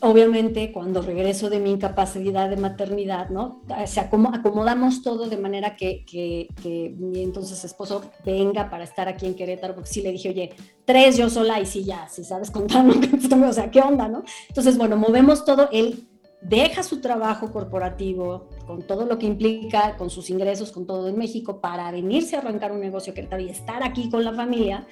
[0.00, 3.62] obviamente cuando regreso de mi incapacidad de maternidad, ¿no?
[3.86, 9.34] Se acomodamos todo de manera que, que, mi entonces esposo venga para estar aquí en
[9.34, 10.50] Querétaro, porque sí le dije, oye,
[10.84, 12.84] tres yo sola y sí ya, si sabes contar,
[13.48, 14.24] o sea, ¿qué onda, no?
[14.48, 16.08] Entonces, bueno, movemos todo, él
[16.44, 21.16] deja su trabajo corporativo con todo lo que implica, con sus ingresos, con todo en
[21.16, 24.86] México, para venirse a arrancar un negocio Querétaro y estar aquí con la familia,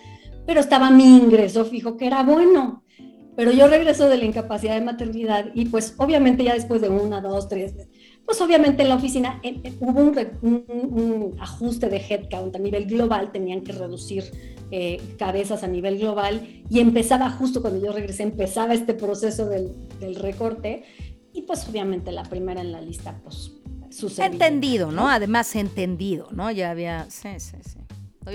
[0.47, 2.83] pero estaba mi ingreso fijo, que era bueno.
[3.35, 7.23] Pero yo regreso de la incapacidad de maternidad y pues obviamente ya después de una,
[7.23, 7.75] dos, tres,
[8.27, 9.41] pues obviamente en la oficina
[9.81, 10.01] hubo
[10.43, 14.25] un, ajuste de headcount a nivel global, tenían que reducir
[14.71, 20.15] eh, cabezas a nivel global y empezaba justo cuando yo regresé, empezaba este proceso del
[20.17, 20.85] recorte
[21.33, 23.53] y pues obviamente la primera en la lista pues
[23.91, 24.31] sucedió.
[24.33, 25.09] Entendido, ¿no?
[25.09, 26.51] Además entendido, ¿no?
[26.51, 27.79] Ya había, sí, sí, sí.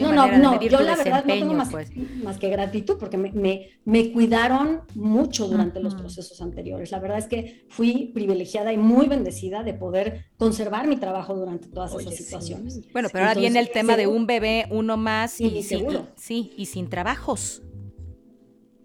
[0.01, 1.95] No, no, no, yo la verdad no tengo más, pues.
[2.21, 6.91] más que gratitud porque me, me, me cuidaron mucho durante los procesos anteriores.
[6.91, 11.69] La verdad es que fui privilegiada y muy bendecida de poder conservar mi trabajo durante
[11.69, 12.81] todas esas situaciones.
[12.91, 16.07] Bueno, pero ahora viene el tema de un bebé, uno más y, seguro.
[16.17, 17.61] sí, y sin trabajos.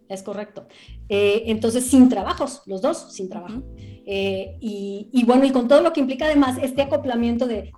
[0.08, 0.68] Es correcto.
[1.08, 3.62] Eh, entonces, sin trabajos, los dos sin trabajo.
[4.04, 7.72] Eh, y, y, bueno, y con todo lo que implica además este acoplamiento de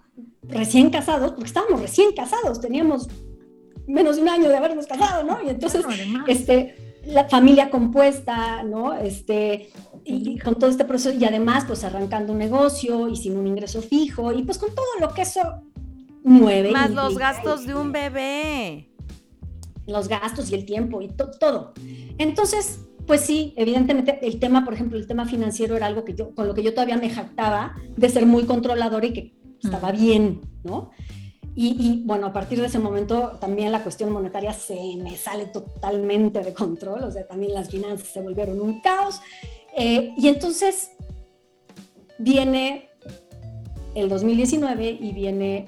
[0.48, 3.08] recién casados, porque estábamos recién casados, teníamos
[3.86, 5.42] menos de un año de habernos casado, ¿no?
[5.42, 5.84] Y entonces,
[6.26, 8.94] este, la familia compuesta, ¿no?
[8.94, 9.70] Este,
[10.04, 13.82] y con todo este proceso, y además, pues arrancando un negocio y sin un ingreso
[13.82, 15.40] fijo, y pues con todo lo que eso
[16.22, 16.70] mueve.
[16.72, 18.90] Más los gastos de un bebé.
[19.86, 21.74] Los gastos y el tiempo y todo.
[22.16, 26.34] Entonces, pues sí, evidentemente el tema, por ejemplo, el tema financiero era algo que yo,
[26.34, 30.40] con lo que yo todavía me jactaba de ser muy controlador y que estaba bien,
[30.62, 30.90] ¿no?
[31.56, 36.40] Y, bueno, a partir de ese momento también la cuestión monetaria se me sale totalmente
[36.40, 39.20] de control, o sea, también las finanzas se volvieron un caos.
[39.76, 40.90] Eh, y entonces
[42.18, 42.88] viene
[43.94, 45.66] el 2019 y viene,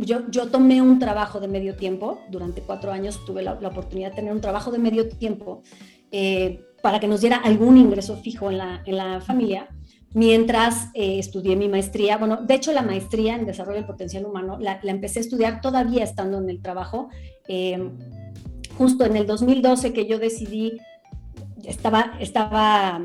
[0.00, 4.16] yo, yo tomé un trabajo de medio tiempo, durante cuatro años tuve la, oportunidad de
[4.16, 5.62] tener un trabajo de medio tiempo
[6.10, 9.68] eh, para que nos diera algún ingreso fijo en la, en la familia
[10.12, 12.18] mientras eh, estudié mi maestría.
[12.18, 16.04] Bueno, de hecho la maestría en desarrollo del potencial humano la, empecé a estudiar todavía
[16.04, 17.08] estando en el trabajo.
[17.48, 17.90] Eh,
[18.76, 20.78] justo en el 2012 que yo decidí,
[21.64, 23.00] estaba, estaba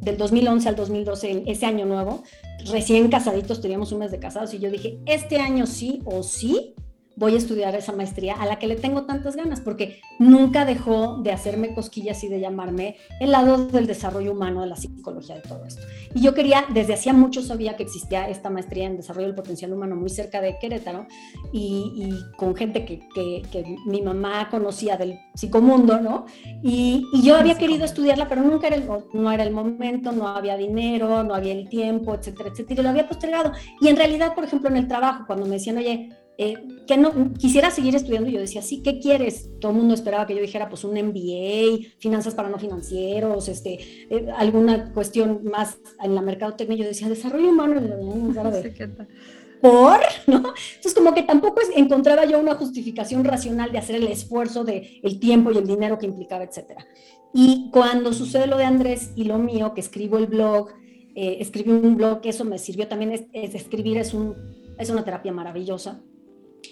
[0.00, 2.22] del 2011 al 2012, ese año nuevo,
[2.70, 6.74] recién casaditos, teníamos un mes de casados y yo dije, este año sí o sí
[7.22, 11.18] voy a estudiar esa maestría a la que le tengo tantas ganas, porque nunca dejó
[11.22, 15.42] de hacerme cosquillas y de llamarme el lado del desarrollo humano, de la psicología, de
[15.42, 15.82] todo esto.
[16.16, 19.72] Y yo quería, desde hacía mucho sabía que existía esta maestría en desarrollo del potencial
[19.72, 21.06] humano muy cerca de Querétaro
[21.52, 26.26] y, con gente que, que, mi mamá conocía del psicomundo, ¿no?
[26.64, 30.26] Y, y yo había querido estudiarla, pero nunca era el, no era el momento, no
[30.26, 33.52] había dinero, no había el tiempo, etcétera, etcétera, y lo había postergado.
[33.80, 36.56] Y en realidad, por ejemplo, en el trabajo, cuando me decían, oye, eh,
[36.86, 39.50] que no quisiera seguir estudiando, yo decía, sí, ¿qué quieres?
[39.60, 43.78] Todo el mundo esperaba que yo dijera, pues un MBA, finanzas para no financieros, este,
[44.10, 46.78] eh, alguna cuestión más en la mercadotecnia.
[46.78, 47.80] Yo decía, desarrollo humano,
[49.60, 50.36] por, ¿no?
[50.36, 55.20] Entonces, como que tampoco encontraba yo una justificación racional de hacer el esfuerzo de el
[55.20, 56.86] tiempo y el dinero que implicaba, etcétera.
[57.34, 60.70] Y cuando sucede lo de Andrés y lo mío, que escribo el blog,
[61.14, 64.34] eh, escribí un blog, eso me sirvió también, es, escribir es, un,
[64.78, 66.02] es una terapia maravillosa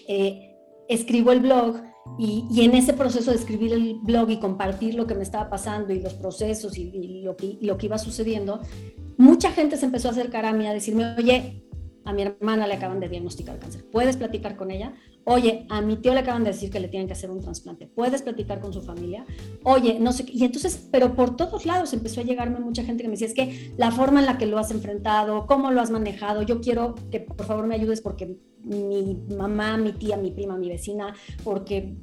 [0.09, 0.57] eh,
[0.88, 1.82] escribo el blog
[2.18, 5.93] y, en ese proceso de escribir el blog y compartir lo que me estaba pasando
[5.93, 8.61] y los procesos y, lo, que, lo que iba sucediendo,
[9.16, 11.64] mucha gente se empezó a acercar a mí a decirme, oye,
[12.05, 14.95] a mi hermana le acaban de diagnosticar cáncer, ¿puedes platicar con ella?
[15.24, 17.86] Oye, a mi tío le acaban de decir que le tienen que hacer un trasplante,
[17.86, 19.26] ¿puedes platicar con su familia?
[19.64, 20.32] Oye, no sé qué.
[20.34, 23.34] Y entonces, pero por todos lados empezó a llegarme mucha gente que me decía, es
[23.34, 26.94] que la forma en la que lo has enfrentado, cómo lo has manejado, yo quiero
[27.10, 31.14] que por favor me ayudes porque mi mamá, mi tía, mi prima, mi vecina,
[31.44, 31.96] porque...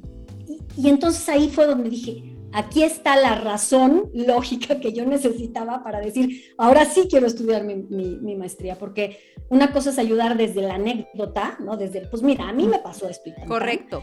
[0.76, 6.00] Y, entonces ahí fue donde dije, aquí está la razón lógica que yo necesitaba para
[6.00, 9.18] decir, ahora sí quiero estudiar mi, mi, maestría, porque
[9.50, 11.76] una cosa es ayudar desde la anécdota, ¿no?
[11.76, 13.30] Desde, pues mira, a mí me pasó esto.
[13.46, 14.02] Correcto.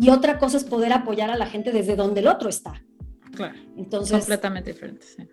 [0.00, 2.84] Y otra cosa es poder apoyar a la gente desde donde el otro está.
[3.34, 3.58] Claro.
[3.76, 4.18] Entonces.
[4.18, 5.28] Completamente diferente, sí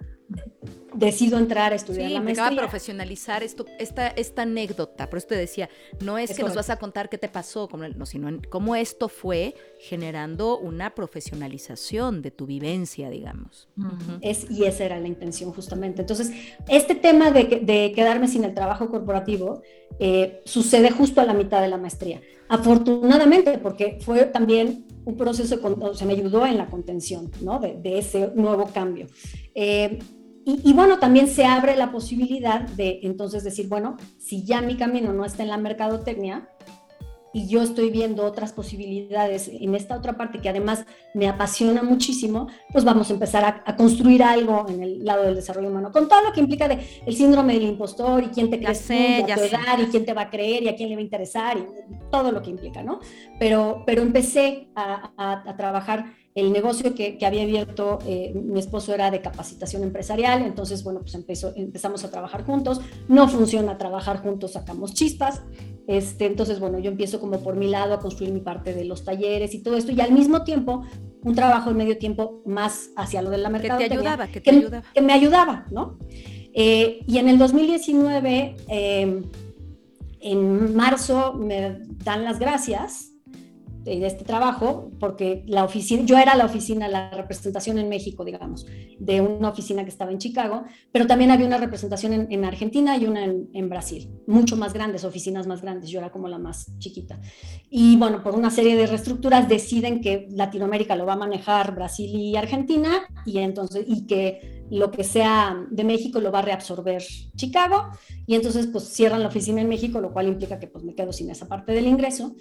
[0.95, 2.61] decido entrar a estudiar Sí, la maestría.
[2.61, 5.09] profesionalizar esto, esta, esta anécdota.
[5.09, 5.69] Por eso te decía,
[6.03, 8.41] no es, Es que nos vas a contar qué te pasó, como- no, sino en
[8.49, 13.67] cómo esto fue generando una profesionalización de tu vivencia, digamos.
[14.21, 16.01] Es, y esa era la intención justamente.
[16.01, 16.31] Entonces,
[16.67, 19.61] este tema de, que- de quedarme sin el trabajo corporativo
[19.99, 22.21] eh, sucede justo a la mitad de la maestría.
[22.47, 27.59] Afortunadamente, porque fue también un proceso, o sea, me ayudó en la contención ¿no?
[27.59, 29.07] de, de ese nuevo cambio.
[29.53, 29.99] Eh,
[30.45, 34.77] y, y bueno, también se abre la posibilidad de entonces decir, bueno, si ya mi
[34.77, 36.49] camino no está en la mercadotecnia,
[37.33, 42.47] y yo estoy viendo otras posibilidades en esta otra parte que además me apasiona muchísimo,
[42.71, 46.07] pues vamos a empezar a, a construir algo en el lado del desarrollo humano, con
[46.07, 48.93] todo lo que implica de el síndrome del impostor y quién te Ya crees sé,
[49.17, 50.95] tú, y a tu edad y quién te va a creer y a quién le
[50.95, 51.65] va a interesar y
[52.09, 52.99] todo lo que implica, ¿no?
[53.37, 56.05] Pero, pero empecé a, a- a trabajar
[56.35, 60.99] el negocio que, que había abierto, eh, mi esposo era de capacitación empresarial, entonces, bueno,
[60.99, 65.41] pues empezó, empezamos a trabajar juntos, no funciona trabajar juntos, sacamos chispas,
[65.87, 69.05] este, entonces, bueno, yo empiezo como por mi lado a construir mi parte de los
[69.05, 70.83] talleres y todo esto, y al mismo tiempo
[71.23, 73.99] un trabajo de medio tiempo más hacia lo de la Que te mercadotecnia.
[73.99, 74.83] ayudaba, que te que, ayudaba.
[74.93, 75.97] que me ayudaba, ¿no?
[76.53, 79.21] Eh, y en el 2019, eh,
[80.19, 83.14] en marzo, me dan las gracias
[83.85, 88.65] de este trabajo, porque la oficina, yo era la oficina, la representación en México, digamos,
[88.99, 92.97] de una oficina que estaba en Chicago, pero también había una representación en, en Argentina
[92.97, 96.39] y una en, en Brasil, mucho más grandes, oficinas más grandes, yo era como la
[96.39, 97.19] más chiquita.
[97.69, 102.09] Y bueno, por una serie de reestructuras deciden que Latinoamérica lo va a manejar Brasil
[102.09, 107.03] y Argentina, y entonces, y que lo que sea de México lo va a reabsorber
[107.35, 107.89] Chicago,
[108.25, 111.13] y entonces pues cierran la oficina en México, lo cual implica que pues me quedo
[111.13, 112.35] sin esa parte del ingreso.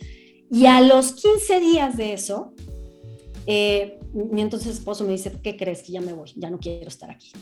[0.51, 2.53] Y a los 15 días de eso,
[3.47, 5.82] eh, mi entonces esposo me dice, ¿qué crees?
[5.82, 7.32] Que ya me voy, ya no quiero estar aquí.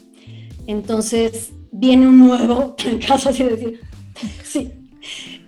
[0.66, 2.76] Entonces viene un nuevo
[3.06, 3.80] caso así de decir,
[4.44, 4.72] sí,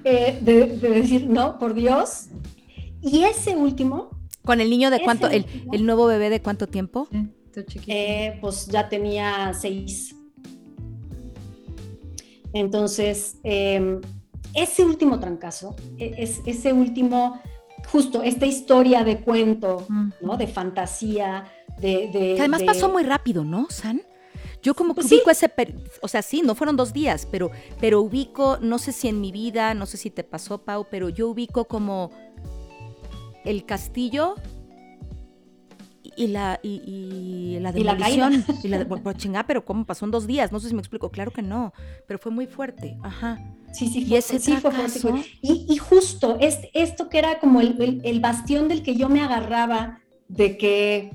[0.05, 2.27] eh, de, de decir, no, por Dios.
[3.01, 4.11] Y ese último,
[4.45, 5.73] ¿Con el niño de cuánto, el, último.
[5.73, 7.09] el nuevo bebé de cuánto tiempo?
[7.87, 10.15] Eh, pues ya tenía seis.
[12.53, 14.01] Entonces, eh,
[14.55, 17.41] ese último trancazo, e- es, ese último,
[17.93, 19.87] justo esta historia de cuento,
[20.21, 20.37] ¿no?
[20.37, 21.45] De fantasía,
[21.79, 22.09] de...
[22.13, 24.03] de- Que además de- pasó muy rápido, ¿no, San?
[24.63, 25.17] Yo como que Pues sí.
[25.17, 27.51] ubico ese, per- o sea, sí, no fueron dos días, pero,
[27.81, 31.11] pero ubico, no sé si en mi vida, no sé si te pasó, Pau, pero
[31.11, 32.11] yo ubico como
[33.45, 34.37] el castillo
[36.17, 38.45] y la, y, y la Y la demolición.
[38.62, 40.53] Y la, pues, chingá, pero ¿cómo pasó en dos días?
[40.53, 41.73] No sé si me explico, claro que no,
[42.07, 43.41] pero fue muy fuerte, ajá.
[43.73, 45.01] Sí, sí, Y fue, ese sí fue fuerte,
[45.43, 49.09] Y, y justo este, esto que era como el, el- el bastión del que yo
[49.09, 51.12] me agarraba, de que,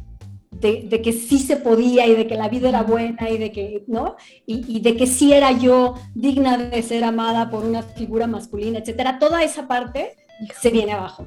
[0.51, 3.51] de, de que sí se podía y de que la vida era buena y de
[3.51, 4.15] que, ¿no?
[4.45, 9.19] Y, de que sí era yo digna de ser amada por una figura masculina, etcétera.
[9.19, 10.15] Toda esa parte
[10.59, 11.25] se viene abajo.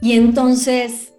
[0.00, 1.11] Y entonces,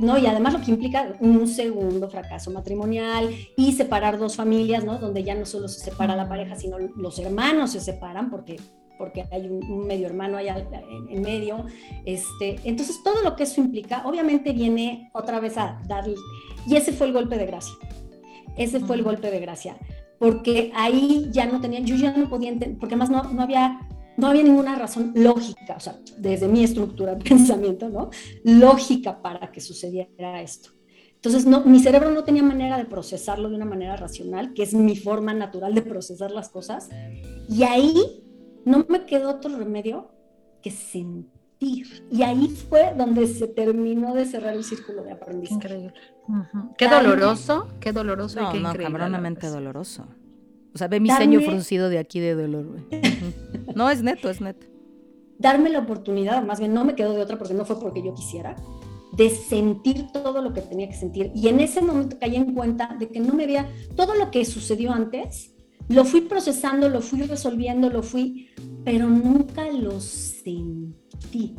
[0.00, 0.18] ¿no?
[0.18, 4.98] Y además lo que implica un segundo fracaso matrimonial y separar dos familias, ¿no?
[4.98, 8.60] Donde ya no solo se separa la pareja, sino los hermanos se separan porque,
[8.98, 10.56] porque hay un, un medio hermano allá
[11.08, 11.64] en, medio.
[12.04, 16.14] Este, entonces, todo lo que eso implica, obviamente viene otra vez a darle...
[16.66, 17.74] Y ese fue el golpe de gracia.
[18.56, 19.76] Ese fue el golpe de gracia.
[20.18, 23.80] Porque ahí ya no tenía, yo ya no podía entender, porque además no, no había
[24.20, 28.10] no había ninguna razón lógica, o sea, desde mi estructura de pensamiento, ¿no?
[28.44, 30.70] Lógica para que sucediera esto.
[31.14, 34.72] Entonces, no, mi cerebro no tenía manera de procesarlo de una manera racional, que es
[34.72, 36.88] mi forma natural de procesar las cosas.
[37.48, 38.22] Y ahí
[38.64, 40.10] no me quedó otro remedio
[40.62, 42.06] que sentir.
[42.10, 45.54] Y ahí fue donde se terminó de cerrar el círculo de Qué aprendizaje.
[45.56, 45.94] increíble.
[46.78, 48.84] Qué doloroso, qué doloroso y qué no, increíble.
[48.84, 50.06] cabronamente doloroso.
[50.74, 53.02] O sea, ve mi Darme- ceño fruncido de aquí de dolor, güey.
[53.74, 54.66] No, es neto, es neto.
[55.38, 58.14] darme la oportunidad, más bien no me quedó de otra porque no fue porque yo
[58.14, 58.56] quisiera,
[59.16, 61.32] de sentir todo lo que tenía que sentir.
[61.34, 63.66] Y en ese momento caí en cuenta de que no me había,
[63.96, 65.54] todo lo que sucedió antes,
[65.88, 68.50] lo fui procesando, lo fui resolviendo, lo fui,
[68.84, 71.56] pero nunca lo sentí.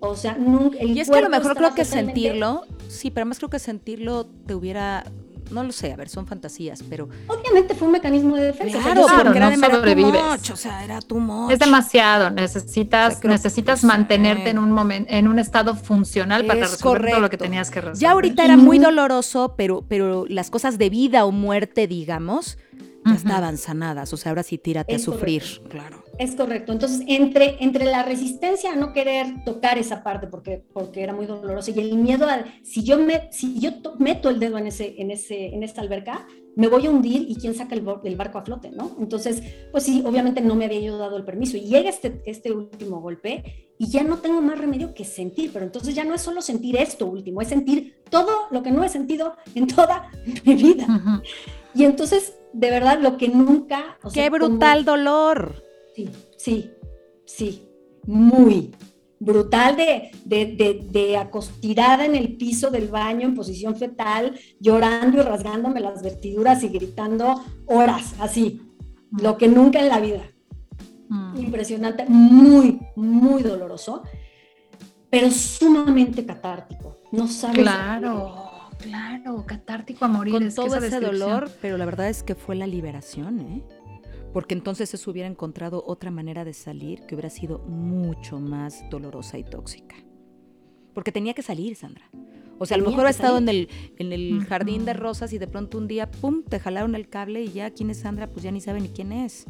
[0.00, 0.78] O sea, nunca...
[0.78, 3.58] el Y es que a lo mejor creo que sentirlo, sí, pero además creo que
[3.58, 5.04] sentirlo te hubiera,
[5.50, 8.78] no lo sé, a ver, son fantasías, pero Obviamente fue un mecanismo de defensa.
[8.78, 10.22] o sea, claro, Claro, porque era no too sobrevives.
[10.30, 11.52] much, o sea, era too much.
[11.52, 16.44] Es demasiado, necesitas, O sea, creo- necesitas mantenerte en un momento, en un estado funcional
[16.46, 18.00] para Es resolver todo lo que tenías que resolver.
[18.00, 22.58] Ya ahorita era muy doloroso, pero, pero las cosas de vida o muerte, digamos,
[23.06, 24.12] ya estaban sanadas.
[24.12, 26.04] O sea, ahora sí tírate a Es sufrir, claro.
[26.18, 26.72] Es correcto.
[26.72, 31.26] Entonces, entre, entre la resistencia a no querer tocar esa parte porque, porque era muy
[31.26, 34.94] dolorosa y el miedo a, si yo, me, si yo meto el dedo en, ese,
[34.98, 36.26] en, ese, en esta alberca,
[36.56, 38.96] me voy a hundir y quién saca el, el, barco a flote, ¿no?
[38.98, 41.58] Entonces, pues sí, obviamente no me había yo dado el permiso.
[41.58, 45.66] Y llega este, este último golpe y ya no tengo más remedio que sentir, pero
[45.66, 48.88] entonces ya no es solo sentir esto último, es sentir todo lo que no he
[48.88, 50.10] sentido en toda
[50.44, 51.22] mi vida.
[51.74, 53.98] Y entonces, de verdad, lo que nunca...
[54.12, 55.62] ¡Qué brutal dolor!
[55.94, 56.70] Sí, sí,
[57.26, 57.68] sí,
[58.06, 58.72] muy
[59.18, 65.22] brutal de, de, de, acostirada en el piso del baño en posición fetal, llorando y
[65.22, 68.60] rasgándome las vestiduras y gritando horas, así,
[69.10, 70.22] lo que nunca en la vida.
[71.08, 71.36] Mm.
[71.38, 74.02] Impresionante, muy, muy doloroso,
[75.10, 76.98] pero sumamente catártico.
[77.12, 77.58] No sabes.
[77.58, 78.45] Claro.
[78.78, 80.34] Claro, catártico a morir.
[80.34, 83.62] Con todo ese dolor, pero la verdad es que fue la liberación, ¿eh?
[84.36, 89.38] porque entonces eso hubiera encontrado otra manera de salir que hubiera sido mucho más dolorosa
[89.38, 89.96] y tóxica.
[90.92, 92.10] Porque tenía que salir, Sandra.
[92.58, 95.38] O sea, a lo mejor ha estado en el, en el jardín de rosas y
[95.38, 98.26] de pronto un día, pum, te jalaron el cable y ya, ¿quién es Sandra?
[98.26, 99.46] Pues ya ni sabe ni quién es,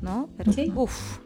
[0.00, 0.30] ¿no?
[0.36, 0.72] Pero, sí.
[0.76, 1.18] uff.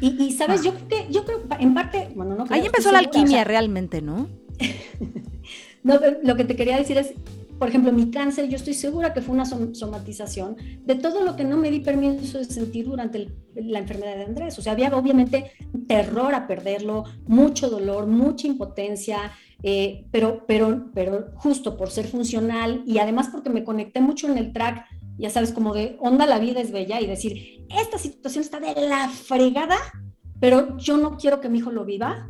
[0.00, 3.44] y, sabes, yo creo que, yo creo, en parte, bueno, no Ahí empezó la alquimia
[3.44, 4.28] realmente, ¿no?
[5.86, 7.14] no, lo que te quería decir es,
[7.60, 11.44] por ejemplo, mi cáncer, yo estoy segura que fue una somatización de todo lo que
[11.44, 14.58] no me di permiso de sentir durante la enfermedad de Andrés.
[14.58, 15.52] O sea, había obviamente
[15.86, 19.30] terror a perderlo, mucho dolor, mucha impotencia,
[19.62, 24.38] eh, pero, pero, pero justo por ser funcional y además porque me conecté mucho en
[24.38, 24.84] el track,
[25.16, 28.74] ya sabes, como de onda la vida es bella y decir, esta situación está de
[28.88, 29.76] la fregada,
[30.40, 32.28] pero yo no quiero que mi hijo lo viva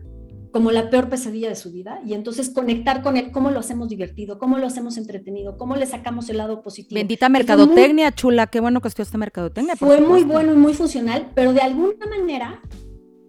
[0.57, 3.91] como la peor pesadilla de su vida y entonces conectar con él, cómo lo hacemos
[3.91, 6.99] divertido, cómo lo hacemos entretenido, cómo le sacamos el lado positivo.
[6.99, 9.77] Bendita mercadotecnia, chula, qué bueno que esta mercadotecnia.
[9.77, 12.63] Fue muy bueno y muy funcional, pero de alguna manera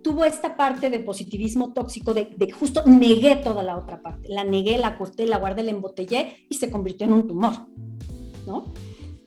[0.03, 4.45] tuvo esta parte de positivismo tóxico, de, de, justo negué toda la otra parte, la
[4.45, 7.67] negué, la corté, la guardé, la embotellé y se convirtió en un tumor,
[8.45, 8.73] ¿no?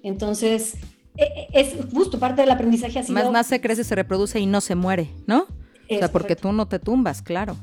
[0.03, 0.78] Entonces,
[1.18, 3.12] e, e, es justo parte del aprendizaje así.
[3.12, 5.44] Más nace, crece, se reproduce y no se muere, ¿no?
[5.91, 7.57] O sea, porque tú no te tumbas, claro.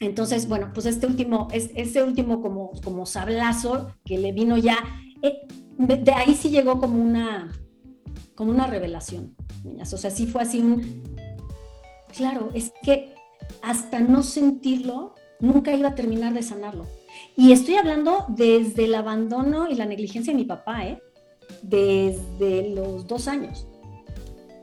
[0.00, 4.76] Entonces, bueno, pues este último, es, este último como, como sablazo que le vino ya,
[5.22, 5.46] eh,
[5.78, 7.52] de ahí sí llegó como una,
[8.34, 9.92] como una revelación, niñas.
[9.92, 11.02] O sea, sí fue así un,
[12.14, 13.14] claro, es que
[13.62, 16.86] hasta no sentirlo, nunca iba a terminar de sanarlo.
[17.36, 21.02] Y estoy hablando desde el abandono y la negligencia de mi papá, ¿eh?
[21.62, 23.66] Desde los dos años.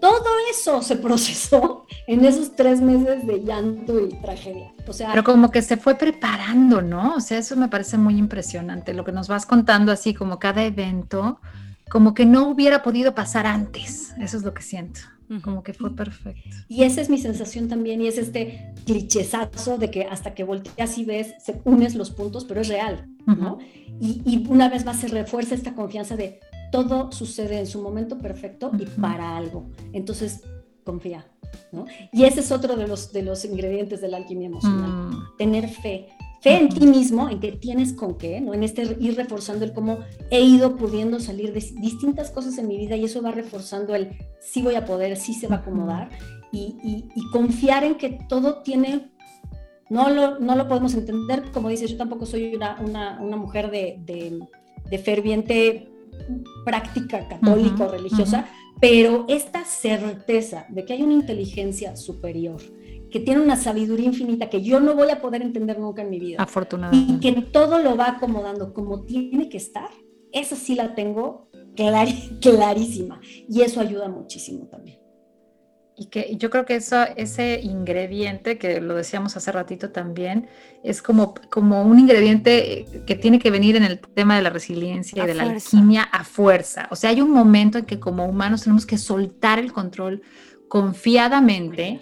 [0.01, 4.73] Todo eso se procesó en esos tres meses de llanto y tragedia.
[4.87, 7.15] O sea, pero como que se fue preparando, ¿no?
[7.15, 8.95] O sea, eso me parece muy impresionante.
[8.95, 11.39] Lo que nos vas contando así, como cada evento,
[11.89, 14.13] como que no hubiera podido pasar antes.
[14.19, 15.01] Eso es lo que siento.
[15.43, 16.57] Como que fue perfecto.
[16.67, 20.97] Y esa es mi sensación también, y es este clichezazo de que hasta que volteas
[20.97, 23.59] y ves, se unes los puntos, pero es real, ¿no?
[24.01, 26.41] y, y, una vez más se refuerza esta confianza de
[26.72, 29.69] todo sucede en su momento perfecto y para algo.
[29.93, 30.41] Entonces,
[30.84, 31.26] confía.
[31.72, 31.86] ¿no?
[32.11, 34.89] Y ese es otro de los, de los ingredientes de la alquimia emocional.
[34.89, 35.38] Mm.
[35.38, 36.07] Tener fe.
[36.41, 38.55] Fe en ti mismo, en que tienes con qué, ¿no?
[38.55, 39.99] En este ir reforzando el cómo
[40.32, 44.17] he ido pudiendo salir de distintas cosas en mi vida y eso va reforzando el
[44.39, 46.09] sí voy a poder, sí se va a acomodar
[46.51, 49.11] y, y, confiar en que todo tiene
[49.89, 53.69] no lo, no lo podemos entender, como dices, yo tampoco soy una, una, una mujer
[53.69, 54.39] de, de,
[54.89, 55.90] de, ferviente
[56.66, 58.47] práctica católica o religiosa,
[58.80, 62.62] pero esta certeza de que hay una inteligencia superior,
[63.09, 66.20] que tiene una sabiduría infinita que yo no voy a poder entender nunca en mi
[66.20, 66.41] vida.
[66.41, 67.28] Afortunadamente.
[67.28, 69.89] Y que todo lo va acomodando como tiene que estar,
[70.32, 71.49] esa sí la tengo
[72.41, 73.20] clarísima.
[73.49, 75.00] Y eso ayuda muchísimo también.
[76.01, 80.47] Y que yo creo que eso, ese ingrediente, que lo decíamos hace ratito también,
[80.83, 84.49] es como, como un ingrediente eh, que tiene que venir en el tema de la
[84.49, 86.87] resiliencia y de la alquimia a fuerza.
[86.89, 90.23] O sea, hay un momento en que como humanos tenemos que soltar el control
[90.69, 91.99] confiadamente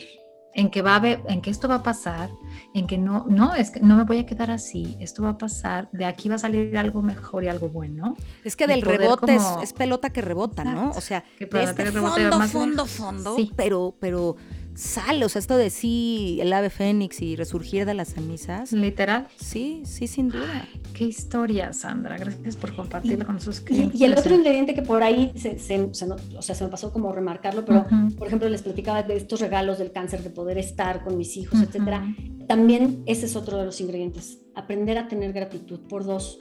[0.53, 2.29] en que va a en que esto va a pasar,
[2.73, 5.37] en que no, no, es que no me voy a quedar así, esto va a
[5.37, 8.15] pasar, de aquí va a salir algo mejor y algo bueno.
[8.43, 10.91] Es que del rebote es, pelota que rebota, ¿no?
[10.91, 14.35] O sea, que este fondo, fondo, fondo, pero, pero
[14.79, 18.71] sale, o sea, esto de sí, el ave fénix y resurgir de las cenizas.
[18.71, 19.27] Literal.
[19.35, 20.67] Sí, sí, sin duda.
[20.93, 22.17] qué historia, Sandra.
[22.17, 23.59] Gracias por compartirlo con nosotros.
[23.59, 23.99] clientes.
[23.99, 27.11] Y, el otro ingrediente que por ahí se, se, o sea, se me pasó como
[27.11, 27.85] remarcarlo, pero
[28.17, 31.59] por ejemplo les platicaba de estos regalos del cáncer, de poder estar con mis hijos,
[31.61, 32.15] etcétera.
[32.47, 34.39] También ese es otro de los ingredientes.
[34.55, 36.39] Aprender a tener gratitud por dos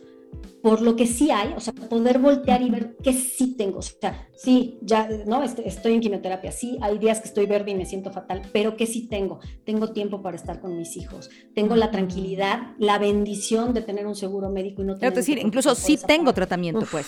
[0.63, 3.79] por lo que sí hay, o sea, poder voltear y ver qué sí tengo.
[3.79, 5.43] O sea, sí, ya, ¿no?
[5.43, 8.87] Estoy en quimioterapia, sí, hay días que estoy verde y me siento fatal, pero qué
[8.87, 9.41] sí tengo.
[9.65, 14.17] Tengo tiempo para estar con mis hijos, tengo la tranquilidad, la bendición de tener un
[14.17, 15.13] seguro médico y no tener...
[15.13, 17.07] Es decir, incluso sí tengo tratamiento, pues.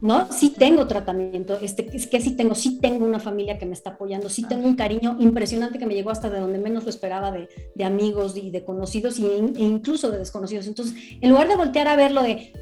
[0.00, 0.32] ¿No?
[0.32, 3.90] Sí tengo tratamiento, este, es que sí tengo, sí tengo una familia que me está
[3.90, 7.30] apoyando, sí tengo un cariño impresionante que me llegó hasta de donde menos lo esperaba
[7.30, 9.22] de, de amigos y de conocidos e
[9.58, 10.66] incluso de desconocidos.
[10.66, 12.52] Entonces, en lugar de voltear a verlo de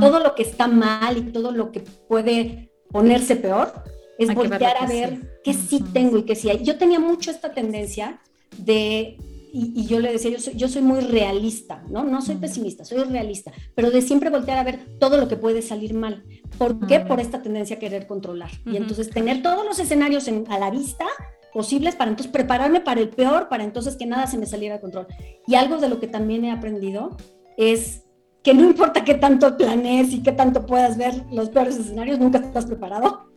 [0.00, 3.72] todo lo que está mal y todo lo que puede ponerse peor,
[4.18, 6.62] es voltear a ver qué sí tengo y qué sí hay.
[6.62, 8.20] Yo tenía mucho esta tendencia
[8.58, 9.16] de,
[9.52, 12.04] y, yo le decía, yo soy, yo soy muy realista, ¿no?
[12.04, 15.62] No soy pesimista, soy realista, pero de siempre voltear a ver todo lo que puede
[15.62, 16.24] salir mal.
[16.58, 17.00] ¿Por qué?
[17.00, 18.50] Por esta tendencia a querer controlar.
[18.66, 21.06] Y entonces tener todos los escenarios a la vista
[21.52, 24.80] posibles para entonces prepararme para el peor, para entonces que nada se me saliera de
[24.80, 25.06] control.
[25.46, 27.16] Y algo de lo que también he aprendido
[27.56, 28.04] es
[28.42, 32.38] que no importa qué tanto planees y qué tanto puedas ver los peores escenarios, nunca
[32.38, 33.30] estás preparado.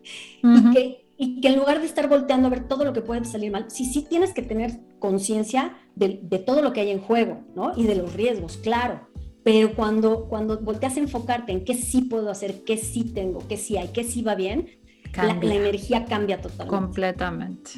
[0.44, 3.24] y, que, y que en lugar de estar volteando a ver todo lo que puede
[3.26, 7.00] salir mal, sí, sí tienes que tener conciencia de, de, todo lo que hay en
[7.00, 7.72] juego, ¿no?
[7.76, 9.08] Y de los riesgos, claro.
[9.44, 13.58] Pero cuando, cuando volteas a enfocarte en qué sí puedo hacer, qué sí tengo, qué
[13.58, 14.68] sí hay, qué sí va bien,
[15.16, 16.68] la, energía cambia totalmente.
[16.68, 17.72] Completamente.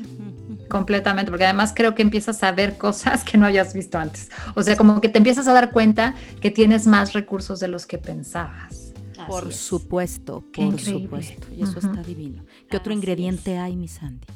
[0.70, 4.30] Completamente, porque además creo que empiezas a ver cosas que no hayas visto antes.
[4.56, 7.86] O sea, como que te empiezas a dar cuenta que tienes más recursos de los
[7.86, 8.94] que pensabas.
[9.28, 11.48] por supuesto, por supuesto.
[11.56, 12.46] Y eso está divino.
[12.70, 14.28] ¿Qué otro ingrediente hay, mi Sandy?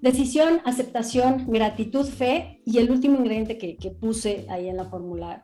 [0.00, 5.42] Decisión, aceptación, gratitud, fe y el último ingrediente que, puse ahí en la fórmula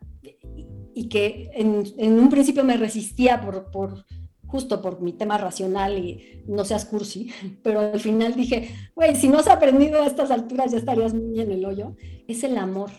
[0.94, 4.06] y que en, en, un principio me resistía por, por
[4.46, 7.30] justo por mi tema racional y no seas cursi,
[7.62, 11.40] pero al final dije, güey, si no has aprendido a estas alturas ya estarías muy
[11.40, 11.96] en el hoyo,
[12.28, 12.90] es el amor.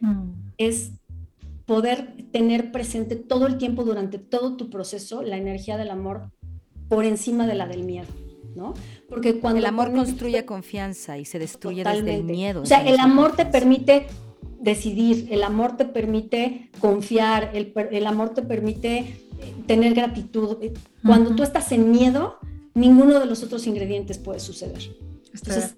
[0.00, 0.30] Mm.
[0.58, 0.92] Es
[1.66, 6.30] poder tener presente todo el tiempo durante todo tu proceso la energía del amor
[6.88, 8.08] por encima de la del miedo,
[8.56, 8.72] ¿no?
[9.08, 12.62] Porque cuando el amor construye confianza y se destruye desde el miedo.
[12.62, 14.06] O sea, el amor te permite
[14.58, 19.27] decidir, el amor te permite confiar, el, el amor te permite
[19.66, 20.56] tener gratitud.
[21.04, 22.38] Cuando tú estás en miedo,
[22.74, 24.80] ninguno de los otros ingredientes puede suceder.
[25.34, 25.76] Entonces,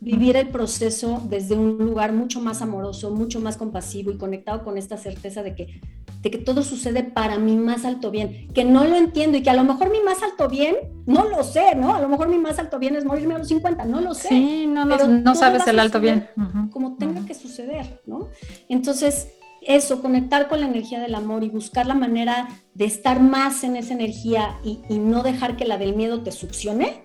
[0.00, 4.78] vivir el proceso desde un lugar mucho más amoroso, mucho más compasivo y conectado con
[4.78, 5.80] esta certeza de que,
[6.22, 9.50] de que todo sucede para mi más alto bien, que no lo entiendo y que
[9.50, 11.94] a lo mejor mi más alto bien, no lo sé, ¿no?
[11.94, 14.28] A lo mejor mi más alto bien es morirme a los 50, no lo sé.
[14.28, 16.28] Sí, no, no, no sabes el alto bien.
[16.70, 18.28] Como tenga que suceder, ¿no?
[18.68, 19.28] Entonces,
[19.66, 23.76] eso, conectar con la energía del amor y buscar la manera de estar más en
[23.76, 27.02] esa energía y, no dejar que la del miedo te succione,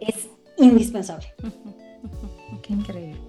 [0.00, 1.26] es indispensable.
[2.62, 3.20] Qué increíble.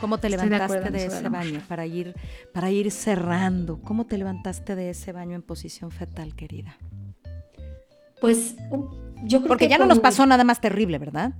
[0.00, 2.14] ¿Cómo te levantaste de, ese baño para ir,
[2.52, 3.80] para ir cerrando?
[3.80, 6.76] ¿Cómo te levantaste de ese baño en posición fetal, querida?
[8.20, 8.56] Pues
[9.22, 11.32] yo creo Porque ya no nos pasó nada más terrible, ¿verdad?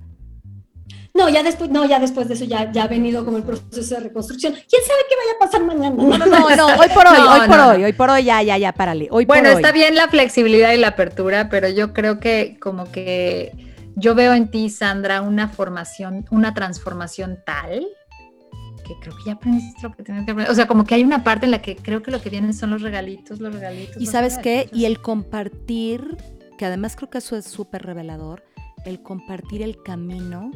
[1.15, 3.95] No, ya después, no, ya después de eso ya, ya ha venido como el proceso
[3.95, 4.51] de reconstrucción.
[4.51, 5.95] ¿Quién sabe qué vaya a pasar mañana?
[5.95, 8.73] No, no, no, hoy por hoy, hoy por hoy, hoy por hoy, ya, ya, ya,
[8.73, 9.07] párale.
[9.09, 13.53] Hoy bueno, está bien la flexibilidad y la apertura, pero yo creo que como que
[13.95, 17.87] yo veo en ti, Sandra, una formación, una transformación tal
[18.85, 20.51] que creo que ya aprendiste lo que tenías que aprender.
[20.51, 22.53] O sea, como que hay una parte en la que creo que lo que vienen
[22.53, 24.01] son los regalitos, los regalitos.
[24.01, 26.17] Y sabes qué, y el compartir,
[26.57, 28.43] que además creo que eso es súper revelador,
[28.85, 30.51] el compartir el camino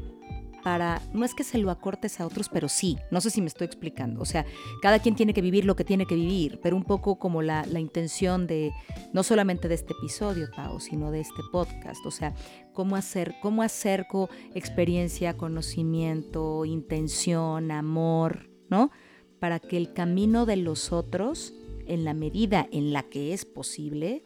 [0.63, 3.47] para, no es que se lo acortes a otros, pero sí, no sé si me
[3.47, 4.45] estoy explicando, o sea,
[4.81, 7.65] cada quien tiene que vivir lo que tiene que vivir, pero un poco como la,
[7.79, 8.71] intención de,
[9.13, 12.33] no solamente de este episodio, Pau, sino de este podcast, o sea,
[12.73, 18.91] cómo, hacer, cómo acerco experiencia, conocimiento, intención, amor, ¿no?
[19.39, 21.53] Para que el camino de los otros,
[21.85, 24.23] en la medida en la que es posible,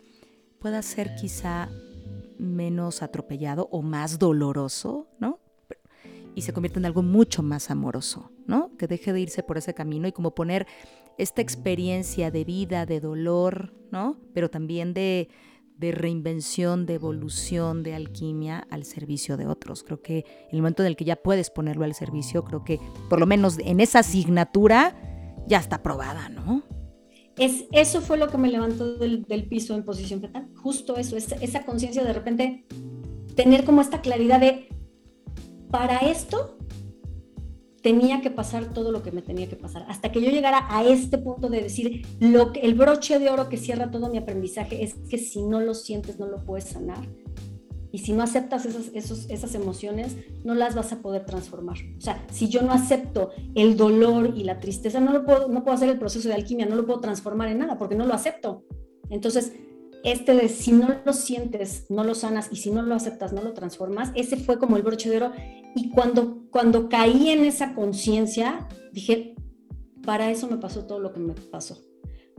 [0.60, 1.70] pueda ser quizá
[2.38, 5.40] menos atropellado o más doloroso, ¿no?
[6.36, 8.76] Y se convierte en algo mucho más amoroso, ¿no?
[8.78, 10.68] Que deje de irse por ese camino y como poner
[11.18, 14.18] esta experiencia de vida, de dolor, ¿no?
[14.34, 15.30] Pero también de,
[15.78, 19.84] de reinvención, de evolución, de alquimia al servicio de otros.
[19.84, 22.80] Creo que el momento en el que ya puedes ponerlo al servicio, creo que
[23.10, 24.96] por lo menos en esa asignatura
[25.48, 26.64] ya está probada, ¿no?
[27.38, 31.66] Es, eso fue lo que me levantó del, piso en posición fetal, justo eso, esa
[31.66, 32.66] conciencia de repente
[33.36, 34.70] tener como esta claridad de
[35.74, 36.56] para esto
[37.82, 39.88] tenía que pasar todo lo que me tenía que pasar.
[39.90, 43.50] Hasta que yo llegara a este punto de decir, lo que, el broche de oro
[43.50, 47.10] que cierra todo mi aprendizaje es que si no lo sientes, no lo puedes sanar.
[47.92, 51.78] Y si no aceptas esas, esas emociones, no las vas a poder transformar.
[51.98, 55.64] O sea, si yo no acepto el dolor y la tristeza, no, lo puedo, no
[55.64, 58.14] puedo hacer el proceso de alquimia, no lo puedo transformar en nada porque no lo
[58.14, 58.64] acepto.
[59.10, 59.54] Entonces,
[60.04, 63.42] este de si no lo sientes, no lo sanas y si no lo aceptas, no
[63.42, 65.32] lo transformas, ese fue como el broche de oro.
[65.76, 69.36] Y cuando, cuando caí en esa conciencia, dije,
[70.06, 71.78] para eso me pasó todo lo que me pasó.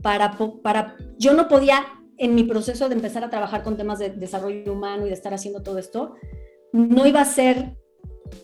[0.01, 1.83] Para, para, yo no podía,
[2.17, 5.33] en mi proceso de empezar a trabajar con temas de desarrollo humano y de estar
[5.33, 6.13] haciendo todo esto,
[6.71, 7.77] no iba a ser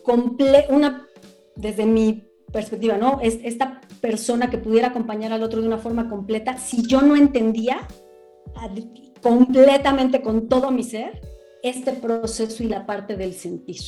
[0.02, 1.06] comple una,
[1.54, 3.20] desde mi perspectiva, ¿no?
[3.22, 7.14] Es esta persona que pudiera acompañar al otro de una forma completa, si yo no
[7.14, 7.86] entendía
[9.22, 11.20] completamente con todo mi ser
[11.62, 13.80] este proceso y la parte del sentir.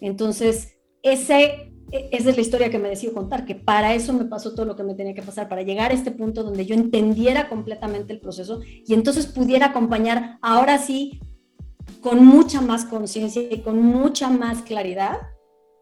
[0.00, 4.24] Entonces, ese, e, esa es la historia que me decido contar, que para eso me
[4.24, 6.74] pasó todo lo que me tenía que pasar, para llegar a este punto donde yo
[6.74, 11.20] entendiera completamente el proceso y entonces pudiera acompañar ahora sí
[12.00, 15.18] con mucha más conciencia y con mucha más claridad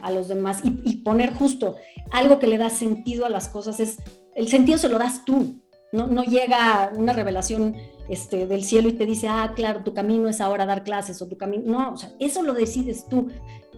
[0.01, 1.77] a los demás y, y, poner justo
[2.11, 3.99] algo que le da sentido a las cosas es
[4.35, 5.61] el sentido se lo das tú
[5.93, 7.76] no, no llega una revelación
[8.09, 11.28] este, del cielo y te dice, ah, claro, tu camino es ahora dar clases o
[11.28, 11.64] tu camino.
[11.66, 13.28] No, o sea, eso lo decides tú.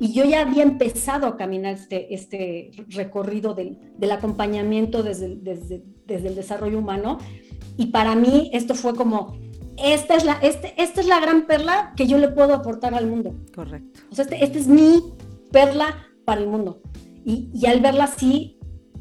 [0.01, 5.83] Y yo ya había empezado a caminar este, este recorrido del, del acompañamiento desde, desde,
[6.07, 7.19] desde, el desarrollo humano.
[7.77, 9.37] Y para mí esto fue como,
[9.77, 13.09] esta es, la, este, esta es la gran perla que yo le puedo aportar al
[13.09, 13.35] mundo.
[13.55, 14.01] Correcto.
[14.11, 15.15] O sea, este, esta es mi
[15.51, 16.81] perla para el mundo.
[17.25, 18.54] Y, y al verla así,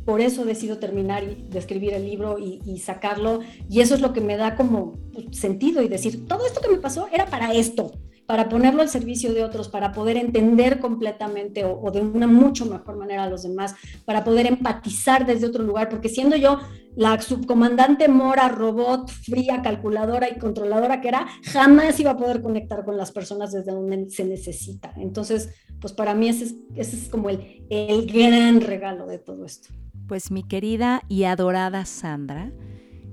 [0.05, 3.39] por eso decido terminar de escribir el libro y, sacarlo.
[3.69, 6.69] Y eso es lo que me da como pues, sentido y decir, todo esto que
[6.69, 7.91] me pasó era para esto,
[8.25, 12.97] para ponerlo al servicio de otros, para poder entender completamente o, de una mucho mejor
[12.97, 13.75] manera a los demás,
[14.05, 16.59] para poder empatizar desde otro lugar, porque siendo yo
[16.95, 22.83] la subcomandante Mora, robot, fría, calculadora y controladora que era, jamás iba a poder conectar
[22.83, 24.93] con las personas desde donde se necesita.
[24.97, 25.49] Entonces,
[25.79, 29.69] pues para mí ese es, ese es como el, el gran regalo de todo esto.
[30.07, 32.51] Pues mi querida y adorada Sandra,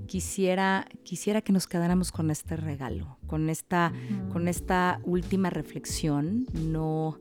[0.07, 3.93] quisiera, quisiera que nos quedáramos con este regalo, con esta,
[4.33, 7.19] con esta última reflexión, no,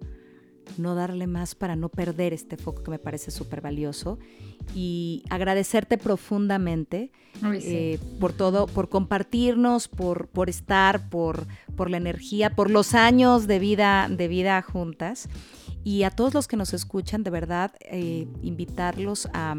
[0.78, 4.18] no darle más para no perder este foco que me parece súper valioso
[4.74, 7.12] y agradecerte profundamente
[7.44, 11.46] eh, por todo, por compartirnos, por, por estar, por,
[11.76, 15.30] por la energía, por los años de vida, de vida juntas.
[15.90, 19.56] Y a todos los que nos escuchan, de verdad, eh, invitarlos a,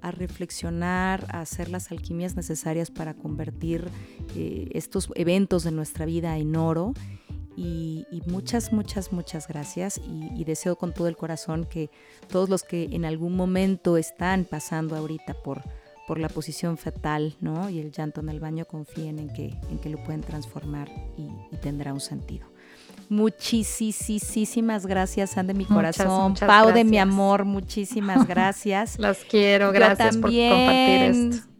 [0.00, 3.88] reflexionar, a hacer las alquimias necesarias para convertir
[4.36, 6.94] eh, estos eventos de nuestra vida en oro.
[7.56, 10.00] Y, muchas, muchas, muchas gracias.
[10.36, 11.90] Y, deseo con todo el corazón que
[12.28, 15.64] todos los que en algún momento están pasando ahorita por,
[16.06, 17.68] por la posición fetal ¿no?
[17.70, 21.56] y el llanto en el baño confíen en que, en que lo pueden transformar y
[21.56, 22.46] tendrá un sentido.
[23.10, 26.34] Muchísimas gracias, San de mi corazón.
[26.34, 29.00] Pau de mi amor, muchísimas gracias.
[29.00, 31.50] Las quiero, gracias por compartir esto.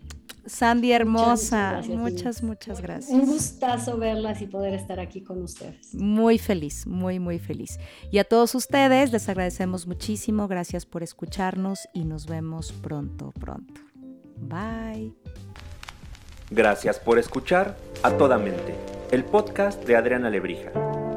[0.46, 3.12] Sandy hermosa, muchas, muchas, gracias.
[3.12, 5.92] Un gustazo verlas y poder estar aquí con ustedes.
[5.94, 7.80] Muy feliz, muy, muy feliz.
[8.12, 13.80] Y a todos ustedes les agradecemos muchísimo, gracias por escucharnos y nos vemos pronto, pronto.
[14.36, 15.14] Bye.
[16.50, 18.74] Gracias por escuchar a toda mente,
[19.10, 20.89] el podcast de Adriana Lebrija.